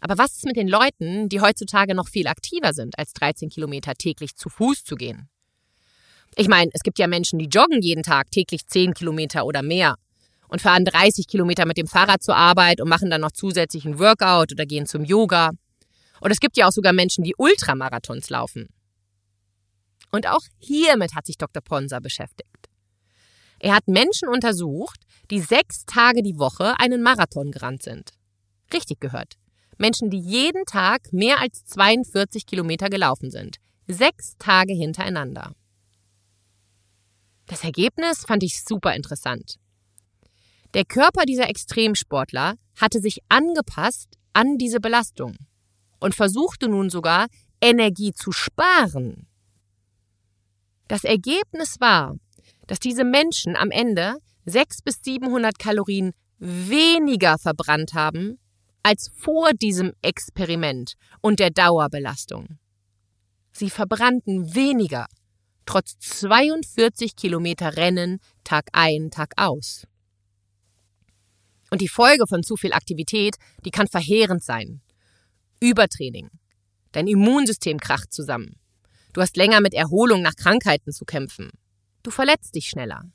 Aber 0.00 0.18
was 0.18 0.32
ist 0.32 0.46
mit 0.46 0.56
den 0.56 0.66
Leuten, 0.66 1.28
die 1.28 1.40
heutzutage 1.40 1.94
noch 1.94 2.08
viel 2.08 2.26
aktiver 2.26 2.72
sind, 2.72 2.98
als 2.98 3.12
13 3.12 3.50
Kilometer 3.50 3.94
täglich 3.94 4.34
zu 4.34 4.48
Fuß 4.48 4.82
zu 4.82 4.96
gehen? 4.96 5.28
Ich 6.34 6.48
meine, 6.48 6.72
es 6.74 6.82
gibt 6.82 6.98
ja 6.98 7.06
Menschen, 7.06 7.38
die 7.38 7.46
joggen 7.46 7.82
jeden 7.82 8.02
Tag 8.02 8.32
täglich 8.32 8.66
10 8.66 8.94
Kilometer 8.94 9.46
oder 9.46 9.62
mehr 9.62 9.94
und 10.48 10.60
fahren 10.60 10.84
30 10.84 11.28
Kilometer 11.28 11.66
mit 11.66 11.76
dem 11.76 11.86
Fahrrad 11.86 12.20
zur 12.20 12.34
Arbeit 12.34 12.80
und 12.80 12.88
machen 12.88 13.10
dann 13.10 13.20
noch 13.20 13.30
zusätzlichen 13.30 14.00
Workout 14.00 14.50
oder 14.50 14.66
gehen 14.66 14.86
zum 14.86 15.04
Yoga. 15.04 15.50
Und 16.18 16.32
es 16.32 16.40
gibt 16.40 16.56
ja 16.56 16.66
auch 16.66 16.72
sogar 16.72 16.92
Menschen, 16.92 17.22
die 17.22 17.36
Ultramarathons 17.38 18.28
laufen. 18.28 18.66
Und 20.10 20.26
auch 20.26 20.42
hiermit 20.58 21.14
hat 21.14 21.26
sich 21.26 21.38
Dr. 21.38 21.62
Ponser 21.62 22.00
beschäftigt. 22.00 22.73
Er 23.64 23.74
hat 23.74 23.88
Menschen 23.88 24.28
untersucht, 24.28 25.00
die 25.30 25.40
sechs 25.40 25.86
Tage 25.86 26.22
die 26.22 26.38
Woche 26.38 26.74
einen 26.78 27.00
Marathon 27.00 27.50
gerannt 27.50 27.82
sind. 27.82 28.10
Richtig 28.74 29.00
gehört. 29.00 29.38
Menschen, 29.78 30.10
die 30.10 30.20
jeden 30.20 30.66
Tag 30.66 31.14
mehr 31.14 31.40
als 31.40 31.64
42 31.64 32.44
Kilometer 32.44 32.90
gelaufen 32.90 33.30
sind. 33.30 33.56
Sechs 33.86 34.36
Tage 34.38 34.74
hintereinander. 34.74 35.54
Das 37.46 37.64
Ergebnis 37.64 38.26
fand 38.26 38.42
ich 38.42 38.62
super 38.62 38.94
interessant. 38.94 39.56
Der 40.74 40.84
Körper 40.84 41.24
dieser 41.24 41.48
Extremsportler 41.48 42.56
hatte 42.78 43.00
sich 43.00 43.20
angepasst 43.30 44.18
an 44.34 44.58
diese 44.58 44.80
Belastung 44.80 45.38
und 46.00 46.14
versuchte 46.14 46.68
nun 46.68 46.90
sogar, 46.90 47.28
Energie 47.62 48.12
zu 48.12 48.30
sparen. 48.30 49.26
Das 50.86 51.04
Ergebnis 51.04 51.80
war, 51.80 52.18
dass 52.66 52.78
diese 52.78 53.04
Menschen 53.04 53.56
am 53.56 53.70
Ende 53.70 54.16
600 54.46 54.84
bis 54.84 55.02
700 55.02 55.58
Kalorien 55.58 56.12
weniger 56.38 57.38
verbrannt 57.38 57.94
haben 57.94 58.38
als 58.82 59.10
vor 59.14 59.52
diesem 59.54 59.92
Experiment 60.02 60.94
und 61.20 61.40
der 61.40 61.50
Dauerbelastung. 61.50 62.58
Sie 63.52 63.70
verbrannten 63.70 64.54
weniger, 64.54 65.06
trotz 65.64 65.98
42 65.98 67.16
Kilometer 67.16 67.76
Rennen 67.76 68.18
Tag 68.42 68.68
ein, 68.72 69.10
Tag 69.10 69.32
aus. 69.36 69.86
Und 71.70 71.80
die 71.80 71.88
Folge 71.88 72.26
von 72.28 72.42
zu 72.42 72.56
viel 72.56 72.72
Aktivität, 72.72 73.36
die 73.64 73.70
kann 73.70 73.88
verheerend 73.88 74.44
sein. 74.44 74.82
Übertraining. 75.60 76.30
Dein 76.92 77.06
Immunsystem 77.06 77.78
kracht 77.80 78.12
zusammen. 78.12 78.56
Du 79.12 79.20
hast 79.20 79.36
länger 79.36 79.60
mit 79.60 79.72
Erholung 79.72 80.20
nach 80.20 80.36
Krankheiten 80.36 80.92
zu 80.92 81.04
kämpfen. 81.04 81.50
Du 82.04 82.10
verletzt 82.10 82.54
dich 82.54 82.68
schneller. 82.68 83.10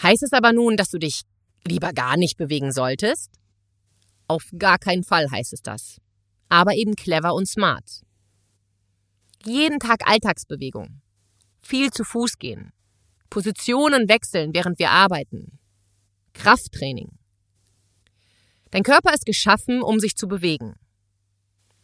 Heißt 0.00 0.22
es 0.22 0.32
aber 0.32 0.52
nun, 0.52 0.76
dass 0.76 0.90
du 0.90 0.98
dich 0.98 1.22
lieber 1.66 1.92
gar 1.92 2.16
nicht 2.16 2.38
bewegen 2.38 2.72
solltest? 2.72 3.32
Auf 4.28 4.44
gar 4.56 4.78
keinen 4.78 5.02
Fall 5.02 5.30
heißt 5.30 5.52
es 5.52 5.60
das. 5.60 5.98
aber 6.48 6.74
eben 6.76 6.94
clever 6.94 7.34
und 7.34 7.46
smart. 7.46 8.02
Jeden 9.44 9.80
Tag 9.80 10.08
Alltagsbewegung. 10.08 11.02
Viel 11.60 11.90
zu 11.90 12.04
Fuß 12.04 12.38
gehen. 12.38 12.72
Positionen 13.28 14.08
wechseln, 14.08 14.54
während 14.54 14.78
wir 14.78 14.90
arbeiten. 14.90 15.58
Krafttraining. 16.32 17.10
Dein 18.70 18.82
Körper 18.82 19.12
ist 19.12 19.26
geschaffen, 19.26 19.82
um 19.82 20.00
sich 20.00 20.16
zu 20.16 20.26
bewegen. 20.26 20.76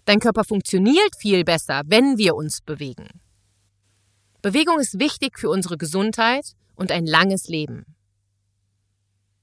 Dein 0.06 0.20
Körper 0.20 0.44
funktioniert 0.44 1.14
viel 1.18 1.44
besser, 1.44 1.82
wenn 1.86 2.16
wir 2.16 2.34
uns 2.36 2.62
bewegen. 2.62 3.08
Bewegung 4.44 4.78
ist 4.78 4.98
wichtig 4.98 5.38
für 5.38 5.48
unsere 5.48 5.78
Gesundheit 5.78 6.44
und 6.74 6.92
ein 6.92 7.06
langes 7.06 7.48
Leben. 7.48 7.86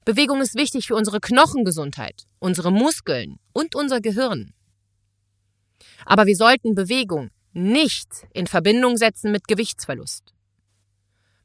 Bewegung 0.04 0.40
ist 0.40 0.54
wichtig 0.54 0.86
für 0.86 0.94
unsere 0.94 1.18
Knochengesundheit, 1.18 2.28
unsere 2.38 2.70
Muskeln 2.70 3.40
und 3.52 3.74
unser 3.74 4.00
Gehirn. 4.00 4.54
Aber 6.06 6.26
wir 6.26 6.36
sollten 6.36 6.76
Bewegung 6.76 7.30
nicht 7.52 8.28
in 8.32 8.46
Verbindung 8.46 8.96
setzen 8.96 9.32
mit 9.32 9.48
Gewichtsverlust. 9.48 10.34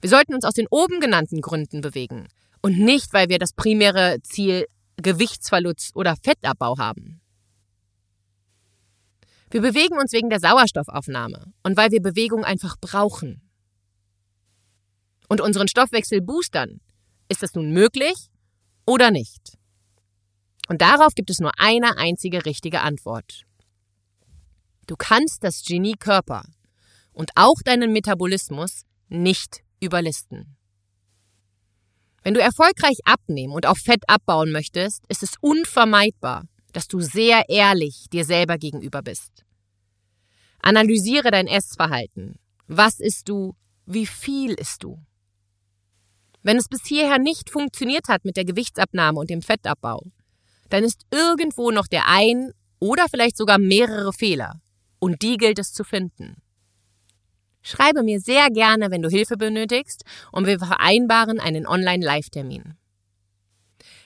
Wir 0.02 0.12
sollten 0.12 0.36
uns 0.36 0.46
aus 0.46 0.54
den 0.54 0.68
oben 0.70 1.00
genannten 1.00 1.42
Gründen 1.42 1.82
bewegen 1.82 2.28
und 2.62 2.78
nicht, 2.78 3.12
weil 3.12 3.28
wir 3.28 3.40
das 3.40 3.54
primäre 3.54 4.20
Ziel 4.22 4.68
Gewichtsverlust 4.98 5.96
oder 5.96 6.16
Fettabbau 6.16 6.78
haben. 6.78 7.22
Wir 9.50 9.62
bewegen 9.62 9.98
uns 9.98 10.12
wegen 10.14 10.30
der 10.30 10.42
Sauerstoffaufnahme 10.42 11.54
und 11.64 11.76
weil 11.76 11.90
wir 11.90 12.04
Bewegung 12.04 12.44
einfach 12.44 12.76
brauchen. 12.80 13.42
Und 15.28 15.42
unseren 15.42 15.68
Stoffwechsel 15.68 16.22
boostern. 16.22 16.80
Ist 17.30 17.44
das 17.44 17.54
nun 17.54 17.72
möglich 17.72 18.16
oder 18.86 19.12
nicht? 19.12 19.58
Und 20.68 20.82
darauf 20.82 21.16
gibt 21.16 21.30
es 21.30 21.40
nur 21.40 21.52
eine 21.58 21.98
einzige 21.98 22.46
richtige 22.46 22.82
Antwort. 22.82 23.44
Du 24.86 24.96
kannst 24.96 25.44
das 25.44 25.64
Genie 25.66 25.96
Körper 26.00 26.44
und 27.12 27.32
auch 27.36 27.62
deinen 27.64 27.92
Metabolismus 27.92 28.84
nicht 29.10 29.64
überlisten. 29.80 30.58
Wenn 32.24 32.34
du 32.34 32.42
erfolgreich 32.42 32.98
abnehmen 33.06 33.54
und 33.54 33.66
auch 33.66 33.78
Fett 33.78 34.04
abbauen 34.08 34.52
möchtest, 34.52 35.04
ist 35.08 35.24
es 35.24 35.36
unvermeidbar, 35.40 36.44
dass 36.74 36.88
du 36.88 37.00
sehr 37.00 37.50
ehrlich 37.50 38.08
dir 38.12 38.26
selber 38.26 38.58
gegenüber 38.58 39.02
bist. 39.02 39.46
Analysiere 40.60 41.32
dein 41.32 41.48
Essverhalten. 41.48 42.40
Was 42.68 43.00
isst 43.00 43.30
du? 43.30 43.56
Wie 43.86 44.06
viel 44.06 44.54
isst 44.54 44.84
du? 44.84 45.00
Wenn 46.44 46.58
es 46.58 46.68
bis 46.68 46.86
hierher 46.86 47.20
nicht 47.20 47.50
funktioniert 47.50 48.08
hat 48.08 48.26
mit 48.26 48.38
der 48.38 48.46
Gewichtsabnahme 48.46 49.20
und 49.20 49.30
dem 49.30 49.42
Fettabbau, 49.42 50.04
dann 50.70 50.84
ist 50.84 51.02
irgendwo 51.12 51.72
noch 51.72 51.88
der 51.88 52.08
ein 52.08 52.52
oder 52.80 53.06
vielleicht 53.10 53.38
sogar 53.38 53.58
mehrere 53.58 54.14
Fehler. 54.14 54.62
Und 55.00 55.22
die 55.22 55.38
gilt 55.38 55.60
es 55.60 55.74
zu 55.74 55.84
finden. 55.84 56.38
Schreibe 57.62 58.04
mir 58.04 58.20
sehr 58.20 58.50
gerne, 58.50 58.92
wenn 58.92 59.02
du 59.02 59.10
Hilfe 59.10 59.36
benötigst 59.36 60.04
und 60.32 60.48
wir 60.48 60.58
vereinbaren 60.58 61.40
einen 61.40 61.68
Online-Live-Termin. 61.68 62.78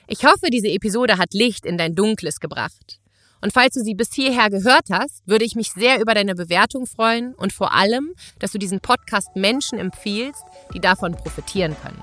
Ich 0.08 0.24
hoffe, 0.24 0.50
diese 0.50 0.68
Episode 0.68 1.16
hat 1.16 1.32
Licht 1.32 1.64
in 1.64 1.78
dein 1.78 1.94
Dunkles 1.94 2.40
gebracht. 2.40 3.01
Und 3.42 3.52
falls 3.52 3.74
du 3.74 3.80
sie 3.80 3.94
bis 3.94 4.14
hierher 4.14 4.48
gehört 4.50 4.86
hast, 4.90 5.26
würde 5.26 5.44
ich 5.44 5.56
mich 5.56 5.72
sehr 5.72 6.00
über 6.00 6.14
deine 6.14 6.34
Bewertung 6.34 6.86
freuen 6.86 7.34
und 7.34 7.52
vor 7.52 7.72
allem, 7.72 8.14
dass 8.38 8.52
du 8.52 8.58
diesen 8.58 8.80
Podcast 8.80 9.34
Menschen 9.34 9.78
empfiehlst, 9.78 10.44
die 10.72 10.80
davon 10.80 11.12
profitieren 11.12 11.76
können. 11.82 12.02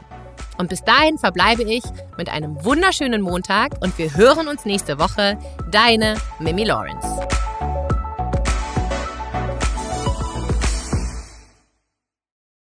Und 0.57 0.69
bis 0.69 0.83
dahin 0.83 1.17
verbleibe 1.17 1.63
ich 1.63 1.83
mit 2.17 2.29
einem 2.29 2.63
wunderschönen 2.65 3.21
Montag 3.21 3.81
und 3.81 3.97
wir 3.97 4.13
hören 4.15 4.49
uns 4.49 4.65
nächste 4.65 4.99
Woche. 4.99 5.39
Deine 5.71 6.17
Mimi 6.39 6.65
Lawrence. 6.65 7.07